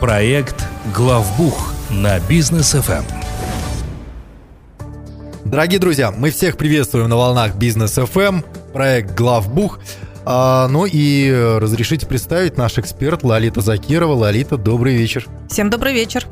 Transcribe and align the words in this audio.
Проект 0.00 0.64
«Главбух» 0.94 1.72
на 1.90 2.18
бизнес 2.20 2.74
FM. 2.74 3.04
Дорогие 5.44 5.78
друзья, 5.78 6.10
мы 6.10 6.30
всех 6.30 6.56
приветствуем 6.56 7.08
на 7.08 7.16
волнах 7.16 7.56
бизнес 7.56 7.96
FM, 7.96 8.44
проект 8.72 9.14
«Главбух». 9.14 9.78
А, 10.26 10.68
ну 10.68 10.86
и 10.86 11.30
разрешите 11.60 12.06
представить 12.06 12.56
наш 12.56 12.78
эксперт 12.78 13.22
Лолита 13.24 13.60
Закирова. 13.60 14.14
Лолита, 14.14 14.56
добрый 14.56 14.96
вечер. 14.96 15.26
Всем 15.48 15.68
добрый 15.68 15.92
вечер. 15.92 16.26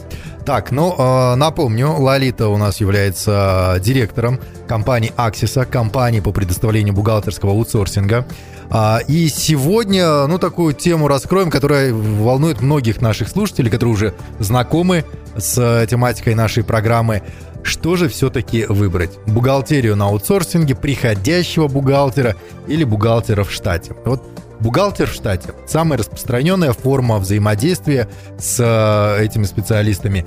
Так, 0.46 0.72
ну, 0.72 0.94
э, 0.96 1.34
напомню, 1.36 1.92
Лолита 1.92 2.48
у 2.48 2.56
нас 2.56 2.80
является 2.80 3.78
директором 3.80 4.40
компании 4.66 5.12
Аксиса, 5.16 5.64
компании 5.66 6.20
по 6.20 6.32
предоставлению 6.32 6.94
бухгалтерского 6.94 7.52
аутсорсинга. 7.52 8.26
А, 8.74 9.00
и 9.06 9.28
сегодня, 9.28 10.26
ну, 10.26 10.38
такую 10.38 10.72
тему 10.72 11.06
раскроем, 11.06 11.50
которая 11.50 11.92
волнует 11.92 12.62
многих 12.62 13.02
наших 13.02 13.28
слушателей, 13.28 13.70
которые 13.70 13.94
уже 13.94 14.14
знакомы 14.38 15.04
с 15.36 15.86
тематикой 15.90 16.34
нашей 16.34 16.64
программы. 16.64 17.22
Что 17.62 17.96
же 17.96 18.08
все-таки 18.08 18.64
выбрать? 18.64 19.18
Бухгалтерию 19.26 19.94
на 19.94 20.06
аутсорсинге, 20.06 20.74
приходящего 20.74 21.68
бухгалтера 21.68 22.34
или 22.66 22.84
бухгалтера 22.84 23.44
в 23.44 23.52
штате? 23.52 23.94
Вот 24.06 24.22
Бухгалтер 24.60 25.08
в 25.08 25.12
штате– 25.12 25.50
самая 25.66 25.98
распространенная 25.98 26.72
форма 26.72 27.18
взаимодействия 27.18 28.08
с 28.38 28.60
э, 28.60 29.24
этими 29.24 29.42
специалистами. 29.42 30.24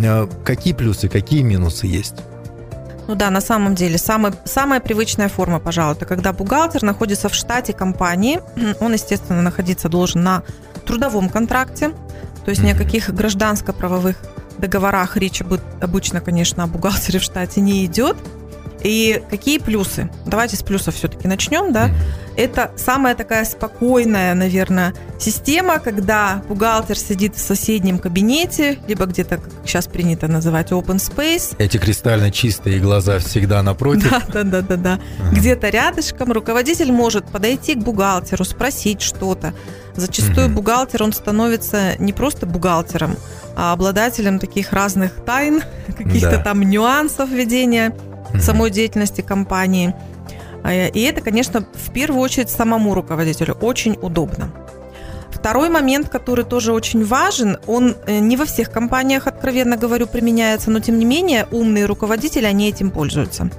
Э, 0.00 0.26
какие 0.44 0.74
плюсы, 0.74 1.08
какие 1.08 1.42
минусы 1.42 1.86
есть? 1.86 2.16
Ну 3.08 3.14
да, 3.14 3.30
на 3.30 3.40
самом 3.40 3.74
деле, 3.74 3.98
самый, 3.98 4.32
самая 4.44 4.80
привычная 4.80 5.28
форма, 5.28 5.60
пожалуй, 5.60 5.94
это 5.94 6.06
когда 6.06 6.32
бухгалтер 6.32 6.82
находится 6.82 7.28
в 7.28 7.34
штате 7.34 7.72
компании. 7.72 8.40
Он, 8.80 8.92
естественно, 8.92 9.42
находиться 9.42 9.88
должен 9.88 10.22
на 10.22 10.42
трудовом 10.84 11.28
контракте, 11.28 11.90
то 12.44 12.50
есть 12.50 12.62
ни 12.62 12.70
о 12.70 12.76
каких 12.76 13.10
гражданско-правовых 13.10 14.16
договорах 14.58 15.16
речь 15.16 15.42
обычно, 15.80 16.20
конечно, 16.20 16.64
о 16.64 16.66
бухгалтере 16.66 17.18
в 17.18 17.22
штате 17.22 17.60
не 17.60 17.84
идет. 17.84 18.16
И 18.86 19.20
какие 19.28 19.58
плюсы? 19.58 20.08
Давайте 20.26 20.56
с 20.56 20.62
плюсов 20.62 20.94
все-таки 20.94 21.26
начнем, 21.26 21.72
да. 21.72 21.90
Это 22.36 22.70
самая 22.76 23.16
такая 23.16 23.44
спокойная, 23.44 24.32
наверное, 24.34 24.94
система, 25.18 25.80
когда 25.80 26.42
бухгалтер 26.48 26.96
сидит 26.96 27.34
в 27.34 27.40
соседнем 27.40 27.98
кабинете, 27.98 28.78
либо 28.86 29.06
где-то, 29.06 29.38
как 29.38 29.52
сейчас 29.64 29.88
принято 29.88 30.28
называть, 30.28 30.70
open 30.70 30.98
space. 30.98 31.56
Эти 31.58 31.78
кристально 31.78 32.30
чистые 32.30 32.78
глаза 32.78 33.18
всегда 33.18 33.60
напротив. 33.64 34.08
Да, 34.08 34.22
да, 34.32 34.42
да, 34.44 34.60
да, 34.60 34.76
да. 34.76 35.00
Ага. 35.18 35.34
Где-то 35.34 35.68
рядышком 35.70 36.30
руководитель 36.30 36.92
может 36.92 37.26
подойти 37.26 37.74
к 37.74 37.78
бухгалтеру, 37.78 38.44
спросить 38.44 39.02
что-то. 39.02 39.52
Зачастую 39.96 40.46
угу. 40.46 40.56
бухгалтер, 40.56 41.02
он 41.02 41.12
становится 41.12 41.96
не 41.98 42.12
просто 42.12 42.46
бухгалтером, 42.46 43.16
а 43.56 43.72
обладателем 43.72 44.38
таких 44.38 44.72
разных 44.72 45.12
тайн, 45.24 45.62
каких-то 45.98 46.36
да. 46.36 46.42
там 46.42 46.60
нюансов 46.62 47.30
ведения 47.30 47.92
mm-hmm. 48.36 48.40
самой 48.40 48.70
деятельности 48.70 49.20
компании. 49.20 49.94
А, 50.62 50.86
и 50.86 51.00
это, 51.00 51.20
конечно, 51.20 51.66
в 51.74 51.92
первую 51.92 52.20
очередь 52.20 52.50
самому 52.50 52.94
руководителю 52.94 53.54
очень 53.54 53.98
удобно. 54.00 54.50
Второй 55.30 55.68
момент, 55.68 56.08
который 56.08 56.44
тоже 56.44 56.72
очень 56.72 57.04
важен, 57.04 57.58
он 57.66 57.94
э, 58.06 58.18
не 58.18 58.36
во 58.36 58.46
всех 58.46 58.70
компаниях, 58.70 59.26
откровенно 59.26 59.76
говорю, 59.76 60.06
применяется, 60.06 60.70
но 60.70 60.80
тем 60.80 60.98
не 60.98 61.04
менее 61.04 61.46
умные 61.50 61.86
руководители, 61.86 62.46
они 62.46 62.68
этим 62.68 62.90
пользуются. 62.90 63.50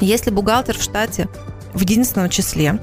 Если 0.00 0.30
бухгалтер 0.30 0.78
в 0.78 0.82
штате 0.82 1.28
в 1.72 1.80
единственном 1.80 2.30
числе, 2.30 2.80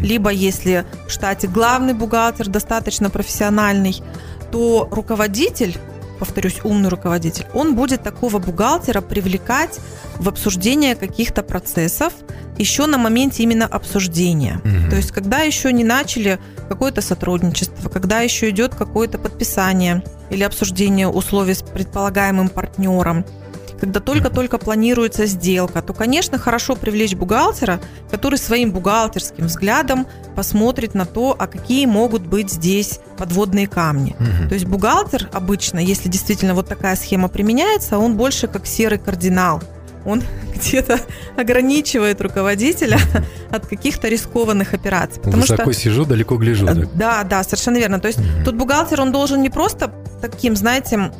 либо 0.00 0.30
если 0.30 0.84
в 1.06 1.12
штате 1.12 1.46
главный 1.46 1.94
бухгалтер 1.94 2.48
достаточно 2.48 3.10
профессиональный, 3.10 4.02
то 4.50 4.88
руководитель 4.90 5.76
повторюсь, 6.18 6.60
умный 6.64 6.88
руководитель, 6.88 7.46
он 7.54 7.74
будет 7.74 8.02
такого 8.02 8.38
бухгалтера 8.38 9.00
привлекать 9.00 9.78
в 10.16 10.28
обсуждение 10.28 10.94
каких-то 10.94 11.42
процессов 11.42 12.12
еще 12.58 12.86
на 12.86 12.98
моменте 12.98 13.42
именно 13.44 13.66
обсуждения. 13.66 14.60
Угу. 14.64 14.90
То 14.90 14.96
есть, 14.96 15.12
когда 15.12 15.40
еще 15.40 15.72
не 15.72 15.84
начали 15.84 16.38
какое-то 16.68 17.00
сотрудничество, 17.00 17.88
когда 17.88 18.20
еще 18.20 18.50
идет 18.50 18.74
какое-то 18.74 19.18
подписание 19.18 20.02
или 20.30 20.42
обсуждение 20.42 21.08
условий 21.08 21.54
с 21.54 21.62
предполагаемым 21.62 22.48
партнером, 22.48 23.24
когда 23.80 24.00
только-только 24.00 24.58
планируется 24.58 25.26
сделка, 25.26 25.82
то, 25.82 25.92
конечно, 25.92 26.38
хорошо 26.38 26.74
привлечь 26.74 27.14
бухгалтера, 27.14 27.80
который 28.10 28.38
своим 28.38 28.72
бухгалтерским 28.72 29.46
взглядом 29.46 30.06
посмотрит 30.34 30.94
на 30.94 31.06
то, 31.06 31.34
а 31.38 31.46
какие 31.46 31.86
могут 31.86 32.22
быть 32.22 32.50
здесь 32.50 33.00
подводные 33.16 33.66
камни. 33.66 34.16
Угу. 34.18 34.48
То 34.48 34.54
есть 34.54 34.66
бухгалтер 34.66 35.28
обычно, 35.32 35.78
если 35.78 36.08
действительно 36.08 36.54
вот 36.54 36.68
такая 36.68 36.96
схема 36.96 37.28
применяется, 37.28 37.98
он 37.98 38.16
больше 38.16 38.48
как 38.48 38.66
серый 38.66 38.98
кардинал. 38.98 39.62
Он 40.04 40.22
где-то 40.54 41.00
ограничивает 41.36 42.20
руководителя 42.20 42.98
от 43.50 43.66
каких-то 43.66 44.08
рискованных 44.08 44.74
операций. 44.74 45.22
Потому 45.22 45.42
Высоко 45.42 45.72
что, 45.72 45.72
сижу, 45.72 46.04
далеко 46.04 46.36
гляжу. 46.36 46.66
Да, 46.94 47.22
да, 47.24 47.42
совершенно 47.44 47.76
верно. 47.78 48.00
То 48.00 48.08
есть 48.08 48.18
угу. 48.18 48.44
тут 48.44 48.56
бухгалтер, 48.56 49.00
он 49.00 49.12
должен 49.12 49.40
не 49.40 49.50
просто 49.50 49.92
таким, 50.20 50.56
знаете, 50.56 51.12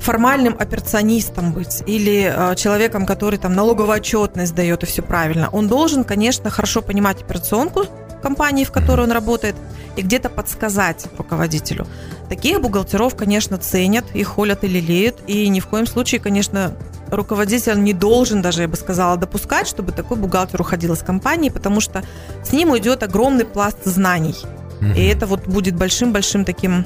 формальным 0.00 0.56
операционистом 0.58 1.52
быть 1.52 1.82
или 1.86 2.32
э, 2.34 2.54
человеком, 2.56 3.06
который 3.06 3.38
там 3.38 3.54
налоговую 3.54 3.94
отчетность 3.94 4.54
дает 4.54 4.82
и 4.82 4.86
все 4.86 5.02
правильно. 5.02 5.48
Он 5.50 5.68
должен, 5.68 6.04
конечно, 6.04 6.50
хорошо 6.50 6.82
понимать 6.82 7.22
операционку 7.22 7.86
компании, 8.22 8.64
в 8.64 8.72
которой 8.72 9.02
он 9.02 9.12
работает, 9.12 9.54
и 9.96 10.02
где-то 10.02 10.30
подсказать 10.30 11.06
руководителю. 11.18 11.86
Таких 12.30 12.60
бухгалтеров, 12.60 13.14
конечно, 13.14 13.58
ценят, 13.58 14.04
их 14.14 14.28
холят 14.28 14.64
и 14.64 14.66
лелеют, 14.66 15.16
и 15.26 15.46
ни 15.48 15.60
в 15.60 15.66
коем 15.66 15.86
случае, 15.86 16.22
конечно, 16.22 16.72
руководитель 17.10 17.82
не 17.82 17.92
должен 17.92 18.40
даже, 18.40 18.62
я 18.62 18.68
бы 18.68 18.76
сказала, 18.76 19.18
допускать, 19.18 19.68
чтобы 19.68 19.92
такой 19.92 20.16
бухгалтер 20.16 20.60
уходил 20.60 20.94
из 20.94 21.00
компании, 21.00 21.50
потому 21.50 21.80
что 21.80 22.02
с 22.42 22.52
ним 22.52 22.70
уйдет 22.70 23.02
огромный 23.02 23.44
пласт 23.44 23.84
знаний. 23.84 24.36
И 24.96 25.06
это 25.06 25.26
вот 25.26 25.46
будет 25.46 25.76
большим-большим 25.76 26.44
таким 26.44 26.84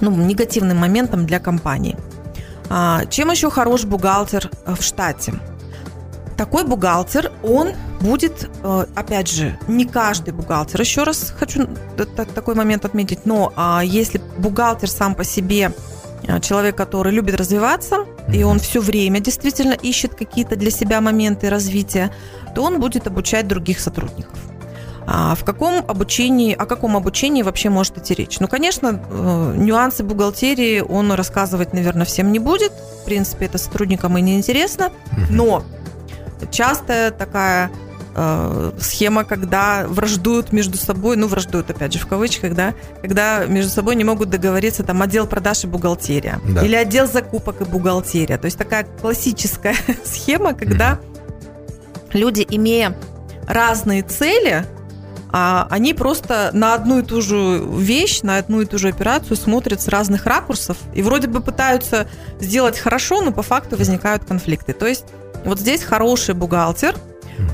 ну, 0.00 0.10
негативным 0.10 0.76
моментом 0.76 1.24
для 1.24 1.38
компании. 1.38 1.96
А, 2.68 3.04
чем 3.06 3.30
еще 3.30 3.50
хорош 3.50 3.84
бухгалтер 3.84 4.50
э, 4.64 4.74
в 4.74 4.82
штате? 4.82 5.34
Такой 6.36 6.64
бухгалтер, 6.64 7.32
он 7.42 7.72
будет, 8.00 8.50
э, 8.62 8.86
опять 8.94 9.30
же, 9.30 9.58
не 9.68 9.86
каждый 9.86 10.34
бухгалтер, 10.34 10.80
еще 10.80 11.04
раз 11.04 11.32
хочу 11.38 11.68
такой 12.34 12.54
момент 12.54 12.84
отметить, 12.84 13.24
но 13.24 13.52
а, 13.56 13.82
если 13.84 14.20
бухгалтер 14.38 14.90
сам 14.90 15.14
по 15.14 15.24
себе 15.24 15.72
э, 16.24 16.40
человек, 16.40 16.76
который 16.76 17.12
любит 17.12 17.36
развиваться, 17.36 18.04
и 18.32 18.42
он 18.42 18.58
все 18.58 18.80
время 18.80 19.20
действительно 19.20 19.72
ищет 19.72 20.14
какие-то 20.14 20.56
для 20.56 20.70
себя 20.70 21.00
моменты 21.00 21.48
развития, 21.48 22.12
то 22.54 22.62
он 22.62 22.80
будет 22.80 23.06
обучать 23.06 23.46
других 23.46 23.80
сотрудников. 23.80 24.38
А 25.06 25.34
в 25.36 25.44
каком 25.44 25.84
обучении, 25.86 26.52
о 26.52 26.66
каком 26.66 26.96
обучении 26.96 27.42
вообще 27.42 27.70
может 27.70 27.96
идти 27.98 28.14
речь? 28.14 28.40
Ну, 28.40 28.48
конечно, 28.48 29.00
э, 29.08 29.54
нюансы 29.56 30.02
бухгалтерии 30.02 30.80
он 30.80 31.12
рассказывать, 31.12 31.72
наверное, 31.72 32.04
всем 32.04 32.32
не 32.32 32.40
будет. 32.40 32.72
В 32.72 33.04
принципе, 33.04 33.46
это 33.46 33.58
сотрудникам 33.58 34.18
и 34.18 34.20
не 34.20 34.36
интересно. 34.36 34.90
Но 35.30 35.62
частая 36.50 37.12
такая 37.12 37.70
э, 38.16 38.72
схема, 38.80 39.24
когда 39.24 39.86
враждуют 39.86 40.52
между 40.52 40.76
собой, 40.76 41.16
ну, 41.16 41.28
враждуют, 41.28 41.70
опять 41.70 41.92
же, 41.92 42.00
в 42.00 42.06
кавычках, 42.08 42.54
да, 42.54 42.74
когда 43.00 43.44
между 43.46 43.70
собой 43.70 43.94
не 43.94 44.04
могут 44.04 44.30
договориться 44.30 44.82
там 44.82 45.02
отдел 45.02 45.28
продаж 45.28 45.64
и 45.64 45.66
бухгалтерия. 45.68 46.40
Да. 46.48 46.64
Или 46.64 46.74
отдел 46.74 47.06
закупок 47.06 47.60
и 47.60 47.64
бухгалтерия. 47.64 48.38
То 48.38 48.46
есть 48.46 48.58
такая 48.58 48.86
классическая 49.00 49.76
схема, 50.04 50.54
когда 50.54 50.98
люди, 52.12 52.44
имея 52.48 52.96
разные 53.46 54.02
цели, 54.02 54.66
а 55.38 55.66
они 55.68 55.92
просто 55.92 56.48
на 56.54 56.72
одну 56.72 57.00
и 57.00 57.02
ту 57.02 57.20
же 57.20 57.62
вещь, 57.62 58.22
на 58.22 58.38
одну 58.38 58.62
и 58.62 58.64
ту 58.64 58.78
же 58.78 58.88
операцию 58.88 59.36
смотрят 59.36 59.82
с 59.82 59.88
разных 59.88 60.24
ракурсов 60.24 60.78
и 60.94 61.02
вроде 61.02 61.28
бы 61.28 61.42
пытаются 61.42 62.08
сделать 62.40 62.78
хорошо, 62.78 63.20
но 63.20 63.32
по 63.32 63.42
факту 63.42 63.76
возникают 63.76 64.24
конфликты. 64.24 64.72
То 64.72 64.86
есть 64.86 65.04
вот 65.44 65.60
здесь 65.60 65.82
хороший 65.82 66.34
бухгалтер, 66.34 66.94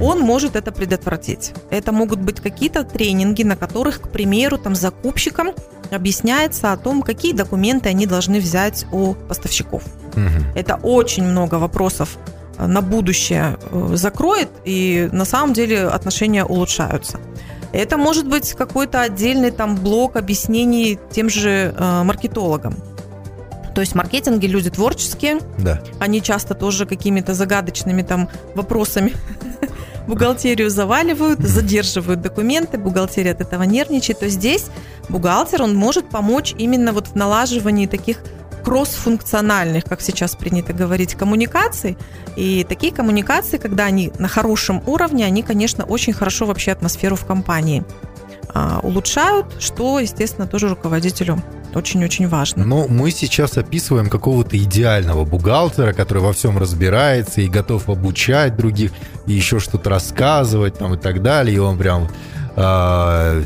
он 0.00 0.20
может 0.20 0.54
это 0.54 0.70
предотвратить. 0.70 1.54
Это 1.70 1.90
могут 1.90 2.20
быть 2.20 2.40
какие-то 2.40 2.84
тренинги, 2.84 3.42
на 3.42 3.56
которых, 3.56 4.02
к 4.02 4.08
примеру, 4.10 4.58
там 4.58 4.76
закупщикам 4.76 5.50
объясняется 5.90 6.72
о 6.72 6.76
том, 6.76 7.02
какие 7.02 7.32
документы 7.32 7.88
они 7.88 8.06
должны 8.06 8.38
взять 8.38 8.86
у 8.92 9.14
поставщиков. 9.14 9.82
Угу. 10.14 10.54
Это 10.54 10.76
очень 10.76 11.24
много 11.24 11.56
вопросов 11.56 12.16
на 12.58 12.80
будущее 12.80 13.58
э, 13.72 13.88
закроет, 13.94 14.50
и 14.64 15.08
на 15.10 15.24
самом 15.24 15.52
деле 15.52 15.88
отношения 15.88 16.44
улучшаются. 16.44 17.18
Это 17.72 17.96
может 17.96 18.28
быть 18.28 18.52
какой-то 18.52 19.00
отдельный 19.00 19.50
там 19.50 19.76
блок 19.76 20.16
объяснений 20.16 20.98
тем 21.10 21.30
же 21.30 21.74
э, 21.76 22.02
маркетологам. 22.02 22.76
То 23.74 23.80
есть 23.80 23.94
маркетинги 23.94 24.46
люди 24.46 24.70
творческие, 24.70 25.38
да. 25.58 25.82
они 25.98 26.20
часто 26.20 26.54
тоже 26.54 26.84
какими-то 26.84 27.32
загадочными 27.32 28.02
там 28.02 28.28
вопросами 28.54 29.14
бухгалтерию 30.06 30.68
заваливают, 30.68 31.40
задерживают 31.40 32.20
документы, 32.20 32.76
бухгалтерия 32.76 33.32
от 33.32 33.40
этого 33.40 33.62
нервничает. 33.62 34.20
То 34.20 34.28
здесь 34.28 34.66
бухгалтер, 35.08 35.62
он 35.62 35.74
может 35.74 36.10
помочь 36.10 36.54
именно 36.58 36.92
вот 36.92 37.08
в 37.08 37.14
налаживании 37.14 37.86
таких 37.86 38.18
кроссфункциональных, 38.64 39.84
как 39.84 40.00
сейчас 40.00 40.36
принято 40.36 40.72
говорить, 40.72 41.14
коммуникаций. 41.14 41.96
И 42.36 42.64
такие 42.68 42.92
коммуникации, 42.92 43.58
когда 43.58 43.84
они 43.84 44.12
на 44.18 44.28
хорошем 44.28 44.82
уровне, 44.86 45.26
они, 45.26 45.42
конечно, 45.42 45.84
очень 45.84 46.12
хорошо 46.12 46.46
вообще 46.46 46.72
атмосферу 46.72 47.16
в 47.16 47.24
компании 47.24 47.84
а, 48.54 48.80
улучшают, 48.82 49.46
что, 49.60 49.98
естественно, 49.98 50.46
тоже 50.46 50.68
руководителю 50.68 51.42
очень-очень 51.74 52.28
важно. 52.28 52.64
Но 52.64 52.86
мы 52.86 53.10
сейчас 53.10 53.56
описываем 53.56 54.10
какого-то 54.10 54.58
идеального 54.58 55.24
бухгалтера, 55.24 55.94
который 55.94 56.22
во 56.22 56.32
всем 56.32 56.58
разбирается 56.58 57.40
и 57.40 57.48
готов 57.48 57.88
обучать 57.88 58.56
других, 58.56 58.92
и 59.26 59.32
еще 59.32 59.58
что-то 59.58 59.88
рассказывать 59.90 60.78
там 60.78 60.94
и 60.94 60.98
так 60.98 61.22
далее, 61.22 61.56
и 61.56 61.58
он 61.58 61.78
прям 61.78 62.08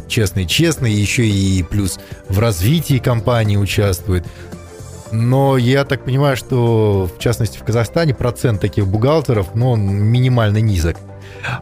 честный-честный, 0.09 0.91
а, 0.91 0.93
еще 0.93 1.25
и 1.25 1.63
плюс 1.63 2.01
в 2.29 2.41
развитии 2.41 2.99
компании 2.99 3.57
участвует. 3.57 4.27
Но 5.17 5.57
я 5.57 5.85
так 5.85 6.05
понимаю, 6.05 6.37
что 6.37 7.09
в 7.15 7.19
частности 7.19 7.59
в 7.59 7.65
Казахстане 7.65 8.15
процент 8.15 8.61
таких 8.61 8.87
бухгалтеров, 8.87 9.55
ну, 9.55 9.75
минимально 9.75 10.59
низок. 10.59 10.97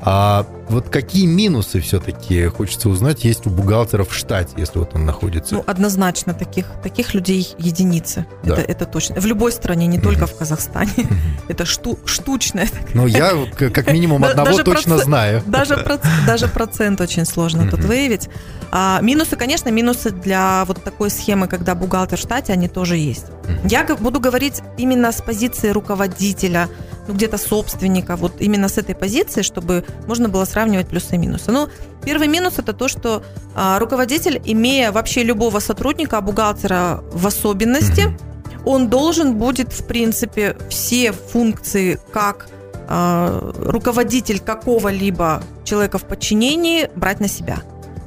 А 0.02 0.46
вот 0.68 0.88
какие 0.88 1.26
минусы 1.26 1.80
все-таки, 1.80 2.46
хочется 2.46 2.88
узнать, 2.88 3.24
есть 3.24 3.46
у 3.46 3.50
бухгалтеров 3.50 4.10
в 4.10 4.14
штате, 4.14 4.54
если 4.56 4.78
вот 4.78 4.94
он 4.94 5.04
находится? 5.04 5.56
Ну, 5.56 5.64
однозначно, 5.66 6.34
таких, 6.34 6.66
таких 6.82 7.14
людей 7.14 7.54
единицы. 7.58 8.26
Да. 8.42 8.54
Это, 8.54 8.62
это 8.72 8.86
точно. 8.86 9.20
В 9.20 9.26
любой 9.26 9.52
стране, 9.52 9.86
не 9.86 9.98
только 9.98 10.26
в 10.26 10.36
Казахстане. 10.36 10.92
Это 11.48 11.66
шту, 11.66 11.98
штучное. 12.06 12.68
Ну, 12.94 13.06
я 13.06 13.32
как 13.56 13.92
минимум 13.92 14.24
одного 14.24 14.62
точно 14.62 14.98
знаю. 14.98 15.42
Даже 15.46 16.48
процент 16.48 17.00
очень 17.00 17.24
сложно 17.26 17.68
тут 17.68 17.80
выявить. 17.80 18.28
А, 18.76 19.00
минусы, 19.02 19.36
конечно, 19.36 19.68
минусы 19.68 20.10
для 20.10 20.64
вот 20.64 20.82
такой 20.82 21.10
схемы, 21.10 21.46
когда 21.46 21.74
бухгалтер 21.74 22.18
в 22.18 22.20
штате, 22.20 22.52
они 22.52 22.68
тоже 22.68 22.96
есть. 22.96 23.26
Я 23.64 23.84
буду 23.84 24.18
говорить 24.18 24.62
именно 24.78 25.12
с 25.12 25.22
позиции 25.22 25.68
руководителя, 25.68 26.68
ну, 27.08 27.14
где-то 27.14 27.38
собственника, 27.38 28.16
вот 28.16 28.40
именно 28.40 28.68
с 28.68 28.78
этой 28.78 28.94
позиции, 28.94 29.42
чтобы 29.42 29.84
можно 30.06 30.28
было 30.28 30.44
сравнивать 30.44 30.88
плюсы 30.88 31.14
и 31.14 31.18
минусы. 31.18 31.52
Ну, 31.52 31.68
первый 32.04 32.28
минус 32.28 32.54
это 32.58 32.72
то, 32.72 32.88
что 32.88 33.22
а, 33.54 33.78
руководитель, 33.78 34.40
имея 34.44 34.92
вообще 34.92 35.22
любого 35.22 35.60
сотрудника, 35.60 36.18
а 36.18 36.20
бухгалтера 36.20 37.02
в 37.12 37.26
особенности, 37.26 38.02
mm-hmm. 38.02 38.62
он 38.66 38.88
должен 38.88 39.36
будет, 39.36 39.72
в 39.72 39.86
принципе, 39.86 40.56
все 40.68 41.12
функции 41.12 41.98
как 42.12 42.48
а, 42.88 43.52
руководитель 43.58 44.40
какого-либо 44.40 45.42
человека 45.64 45.98
в 45.98 46.04
подчинении 46.04 46.90
брать 46.96 47.20
на 47.20 47.28
себя. 47.28 47.58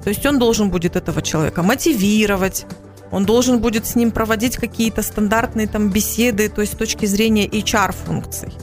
То 0.04 0.10
есть 0.10 0.26
он 0.26 0.40
должен 0.40 0.70
будет 0.70 0.96
этого 0.96 1.22
человека 1.22 1.64
мотивировать, 1.64 2.66
он 3.12 3.26
должен 3.26 3.60
будет 3.60 3.86
с 3.86 3.96
ним 3.96 4.12
проводить 4.12 4.58
какие-то 4.58 5.02
стандартные 5.02 5.68
там 5.68 5.90
беседы, 5.90 6.50
то 6.50 6.62
есть 6.62 6.74
с 6.74 6.78
точки 6.78 7.06
зрения 7.06 7.48
HR-функций. 7.48 8.54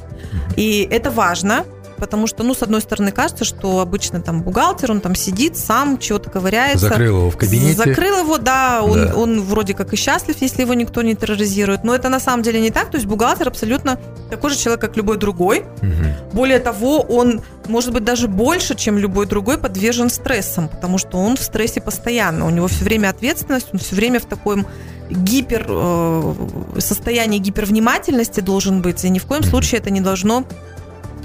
И 0.56 0.86
это 0.90 1.10
важно, 1.10 1.64
потому 1.98 2.26
что, 2.26 2.42
ну, 2.42 2.54
с 2.54 2.62
одной 2.62 2.80
стороны, 2.80 3.12
кажется, 3.12 3.44
что 3.44 3.80
обычно 3.80 4.20
там 4.20 4.42
бухгалтер, 4.42 4.90
он 4.90 5.00
там 5.00 5.14
сидит, 5.14 5.56
сам 5.56 5.98
чего-то 5.98 6.30
ковыряется. 6.30 6.88
Закрыл 6.88 7.18
его 7.18 7.30
в 7.30 7.36
кабинете. 7.36 7.74
Закрыл 7.74 8.20
его, 8.20 8.38
да, 8.38 8.82
он, 8.82 9.06
да. 9.06 9.14
он 9.14 9.40
вроде 9.42 9.74
как 9.74 9.92
и 9.92 9.96
счастлив, 9.96 10.36
если 10.40 10.62
его 10.62 10.74
никто 10.74 11.02
не 11.02 11.14
терроризирует. 11.14 11.84
Но 11.84 11.94
это 11.94 12.08
на 12.08 12.20
самом 12.20 12.42
деле 12.42 12.60
не 12.60 12.70
так. 12.70 12.90
То 12.90 12.96
есть 12.96 13.06
бухгалтер 13.06 13.48
абсолютно 13.48 13.98
такой 14.30 14.50
же 14.50 14.58
человек, 14.58 14.80
как 14.80 14.96
любой 14.96 15.16
другой. 15.16 15.60
Угу. 15.60 16.32
Более 16.32 16.58
того, 16.58 17.00
он, 17.00 17.42
может 17.68 17.92
быть, 17.92 18.04
даже 18.04 18.28
больше, 18.28 18.74
чем 18.74 18.98
любой 18.98 19.26
другой, 19.26 19.58
подвержен 19.58 20.10
стрессам, 20.10 20.68
потому 20.68 20.98
что 20.98 21.18
он 21.18 21.36
в 21.36 21.42
стрессе 21.42 21.80
постоянно. 21.80 22.46
У 22.46 22.50
него 22.50 22.68
все 22.68 22.84
время 22.84 23.08
ответственность, 23.08 23.68
он 23.72 23.78
все 23.78 23.94
время 23.94 24.20
в 24.20 24.26
таком 24.26 24.66
гипер 25.10 25.66
э, 25.68 26.34
состоянии 26.78 27.38
гипервнимательности 27.38 28.40
должен 28.40 28.82
быть, 28.82 29.04
и 29.04 29.10
ни 29.10 29.18
в 29.18 29.26
коем 29.26 29.42
случае 29.42 29.80
это 29.80 29.90
не 29.90 30.00
должно 30.00 30.44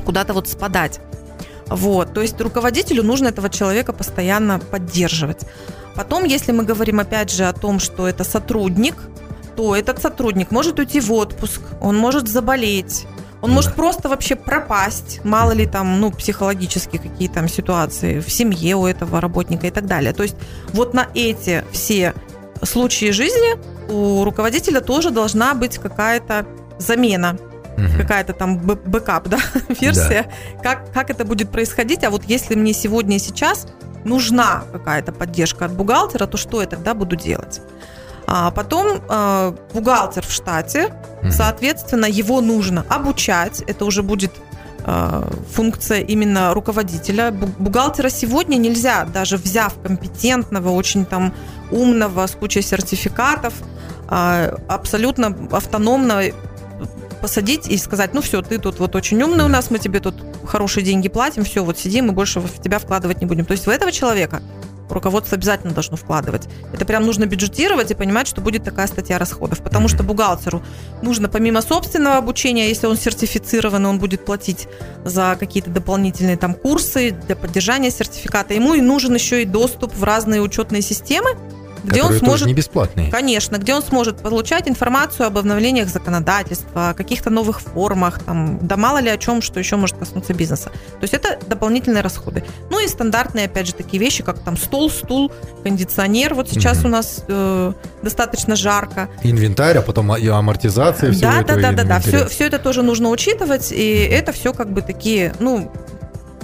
куда-то 0.05 0.33
вот 0.33 0.47
спадать. 0.47 0.99
Вот, 1.67 2.13
то 2.13 2.21
есть 2.21 2.39
руководителю 2.41 3.03
нужно 3.03 3.27
этого 3.27 3.49
человека 3.49 3.93
постоянно 3.93 4.59
поддерживать. 4.59 5.45
Потом, 5.95 6.23
если 6.23 6.51
мы 6.51 6.63
говорим 6.63 6.99
опять 6.99 7.31
же 7.31 7.45
о 7.45 7.53
том, 7.53 7.79
что 7.79 8.07
это 8.07 8.23
сотрудник, 8.23 8.95
то 9.55 9.75
этот 9.75 10.01
сотрудник 10.01 10.51
может 10.51 10.79
уйти 10.79 10.99
в 10.99 11.11
отпуск, 11.11 11.61
он 11.81 11.97
может 11.97 12.27
заболеть, 12.27 13.05
он 13.41 13.51
может 13.51 13.75
просто 13.75 14.09
вообще 14.09 14.35
пропасть, 14.35 15.21
мало 15.23 15.51
ли 15.51 15.65
там, 15.65 15.99
ну, 15.99 16.11
психологические 16.11 17.01
какие 17.01 17.27
там 17.27 17.47
ситуации 17.47 18.19
в 18.19 18.29
семье 18.29 18.75
у 18.75 18.85
этого 18.85 19.21
работника 19.21 19.67
и 19.67 19.71
так 19.71 19.85
далее. 19.85 20.13
То 20.13 20.23
есть 20.23 20.35
вот 20.73 20.93
на 20.93 21.07
эти 21.13 21.63
все 21.71 22.13
случаи 22.65 23.11
жизни 23.11 23.57
у 23.91 24.23
руководителя 24.23 24.81
тоже 24.81 25.11
должна 25.11 25.53
быть 25.53 25.77
какая-то 25.77 26.45
замена 26.77 27.37
угу. 27.79 27.97
какая-то 27.97 28.33
там 28.33 28.57
backup, 28.57 29.27
да, 29.27 29.39
версия, 29.81 30.29
да. 30.55 30.61
Как, 30.61 30.91
как 30.93 31.09
это 31.09 31.25
будет 31.25 31.51
происходить. 31.51 32.03
А 32.03 32.09
вот 32.09 32.23
если 32.25 32.55
мне 32.55 32.73
сегодня 32.73 33.15
и 33.15 33.19
сейчас 33.19 33.67
нужна 34.05 34.63
какая-то 34.71 35.11
поддержка 35.11 35.65
от 35.65 35.73
бухгалтера, 35.73 36.25
то 36.25 36.37
что 36.37 36.61
я 36.61 36.67
тогда 36.67 36.93
буду 36.93 37.15
делать? 37.15 37.61
А 38.27 38.51
потом 38.51 39.01
э, 39.09 39.53
бухгалтер 39.73 40.25
в 40.25 40.31
штате, 40.31 40.93
угу. 41.21 41.31
соответственно, 41.31 42.05
его 42.05 42.41
нужно 42.41 42.85
обучать. 42.87 43.61
Это 43.61 43.85
уже 43.85 44.03
будет 44.03 44.31
функция 45.51 46.01
именно 46.01 46.53
руководителя. 46.53 47.31
Бухгалтера 47.31 48.09
сегодня 48.09 48.57
нельзя, 48.57 49.05
даже 49.05 49.37
взяв 49.37 49.73
компетентного, 49.81 50.69
очень 50.69 51.05
там 51.05 51.33
умного, 51.71 52.25
с 52.27 52.31
кучей 52.31 52.61
сертификатов, 52.61 53.53
а, 54.07 54.57
абсолютно 54.67 55.35
автономно 55.51 56.23
посадить 57.21 57.67
и 57.67 57.77
сказать, 57.77 58.13
ну 58.13 58.21
все, 58.21 58.41
ты 58.41 58.57
тут 58.57 58.79
вот 58.79 58.95
очень 58.95 59.21
умный 59.21 59.45
у 59.45 59.47
нас, 59.47 59.69
мы 59.69 59.79
тебе 59.79 59.99
тут 59.99 60.15
хорошие 60.45 60.83
деньги 60.83 61.09
платим, 61.09 61.43
все, 61.43 61.63
вот 61.63 61.77
сидим, 61.77 62.07
мы 62.07 62.13
больше 62.13 62.39
в 62.39 62.61
тебя 62.61 62.79
вкладывать 62.79 63.19
не 63.21 63.27
будем. 63.27 63.45
То 63.45 63.51
есть 63.51 63.67
в 63.67 63.69
этого 63.69 63.91
человека 63.91 64.41
руководство 64.93 65.35
обязательно 65.35 65.73
должно 65.73 65.97
вкладывать. 65.97 66.47
Это 66.73 66.85
прям 66.85 67.05
нужно 67.05 67.25
бюджетировать 67.25 67.91
и 67.91 67.95
понимать, 67.95 68.27
что 68.27 68.41
будет 68.41 68.63
такая 68.63 68.87
статья 68.87 69.17
расходов. 69.17 69.61
Потому 69.61 69.87
что 69.87 70.03
бухгалтеру 70.03 70.63
нужно 71.01 71.29
помимо 71.29 71.61
собственного 71.61 72.17
обучения, 72.17 72.69
если 72.69 72.87
он 72.87 72.97
сертифицирован, 72.97 73.85
он 73.85 73.99
будет 73.99 74.25
платить 74.25 74.67
за 75.03 75.35
какие-то 75.39 75.69
дополнительные 75.69 76.37
там 76.37 76.53
курсы 76.53 77.11
для 77.11 77.35
поддержания 77.35 77.91
сертификата. 77.91 78.53
Ему 78.53 78.73
и 78.73 78.81
нужен 78.81 79.13
еще 79.13 79.41
и 79.41 79.45
доступ 79.45 79.93
в 79.95 80.03
разные 80.03 80.41
учетные 80.41 80.81
системы, 80.81 81.29
где 81.83 82.03
он 82.03 82.13
сможет, 82.13 82.47
не 82.47 82.53
бесплатные. 82.53 83.11
Конечно, 83.11 83.57
где 83.57 83.73
он 83.73 83.81
сможет 83.81 84.17
получать 84.17 84.67
информацию 84.67 85.27
об 85.27 85.37
обновлениях 85.37 85.89
законодательства, 85.89 86.89
о 86.89 86.93
каких-то 86.93 87.29
новых 87.29 87.61
формах, 87.61 88.23
там, 88.23 88.59
да 88.61 88.77
мало 88.77 88.99
ли 88.99 89.09
о 89.09 89.17
чем, 89.17 89.41
что 89.41 89.59
еще 89.59 89.75
может 89.75 89.97
коснуться 89.97 90.33
бизнеса. 90.33 90.69
То 90.69 91.03
есть 91.03 91.13
это 91.13 91.39
дополнительные 91.47 92.01
расходы. 92.01 92.43
Ну 92.69 92.83
и 92.83 92.87
стандартные, 92.87 93.45
опять 93.45 93.67
же, 93.67 93.73
такие 93.73 93.99
вещи, 93.99 94.23
как 94.23 94.39
там 94.39 94.57
стол, 94.57 94.89
стул, 94.89 95.31
кондиционер. 95.63 96.33
Вот 96.33 96.49
сейчас 96.49 96.79
угу. 96.79 96.87
у 96.87 96.91
нас 96.91 97.23
э, 97.27 97.73
достаточно 98.01 98.55
жарко. 98.55 99.09
Инвентарь, 99.23 99.77
а 99.77 99.81
потом 99.81 100.15
и 100.15 100.27
амортизация 100.27 101.11
всего 101.11 101.31
да, 101.31 101.41
этого. 101.41 101.61
Да, 101.61 101.71
да, 101.71 101.83
да, 101.83 101.83
да. 101.83 101.99
Все, 101.99 102.27
все 102.27 102.47
это 102.47 102.59
тоже 102.59 102.83
нужно 102.83 103.09
учитывать, 103.09 103.71
и 103.71 104.07
это 104.11 104.31
все 104.31 104.53
как 104.53 104.71
бы 104.71 104.81
такие, 104.81 105.33
ну, 105.39 105.71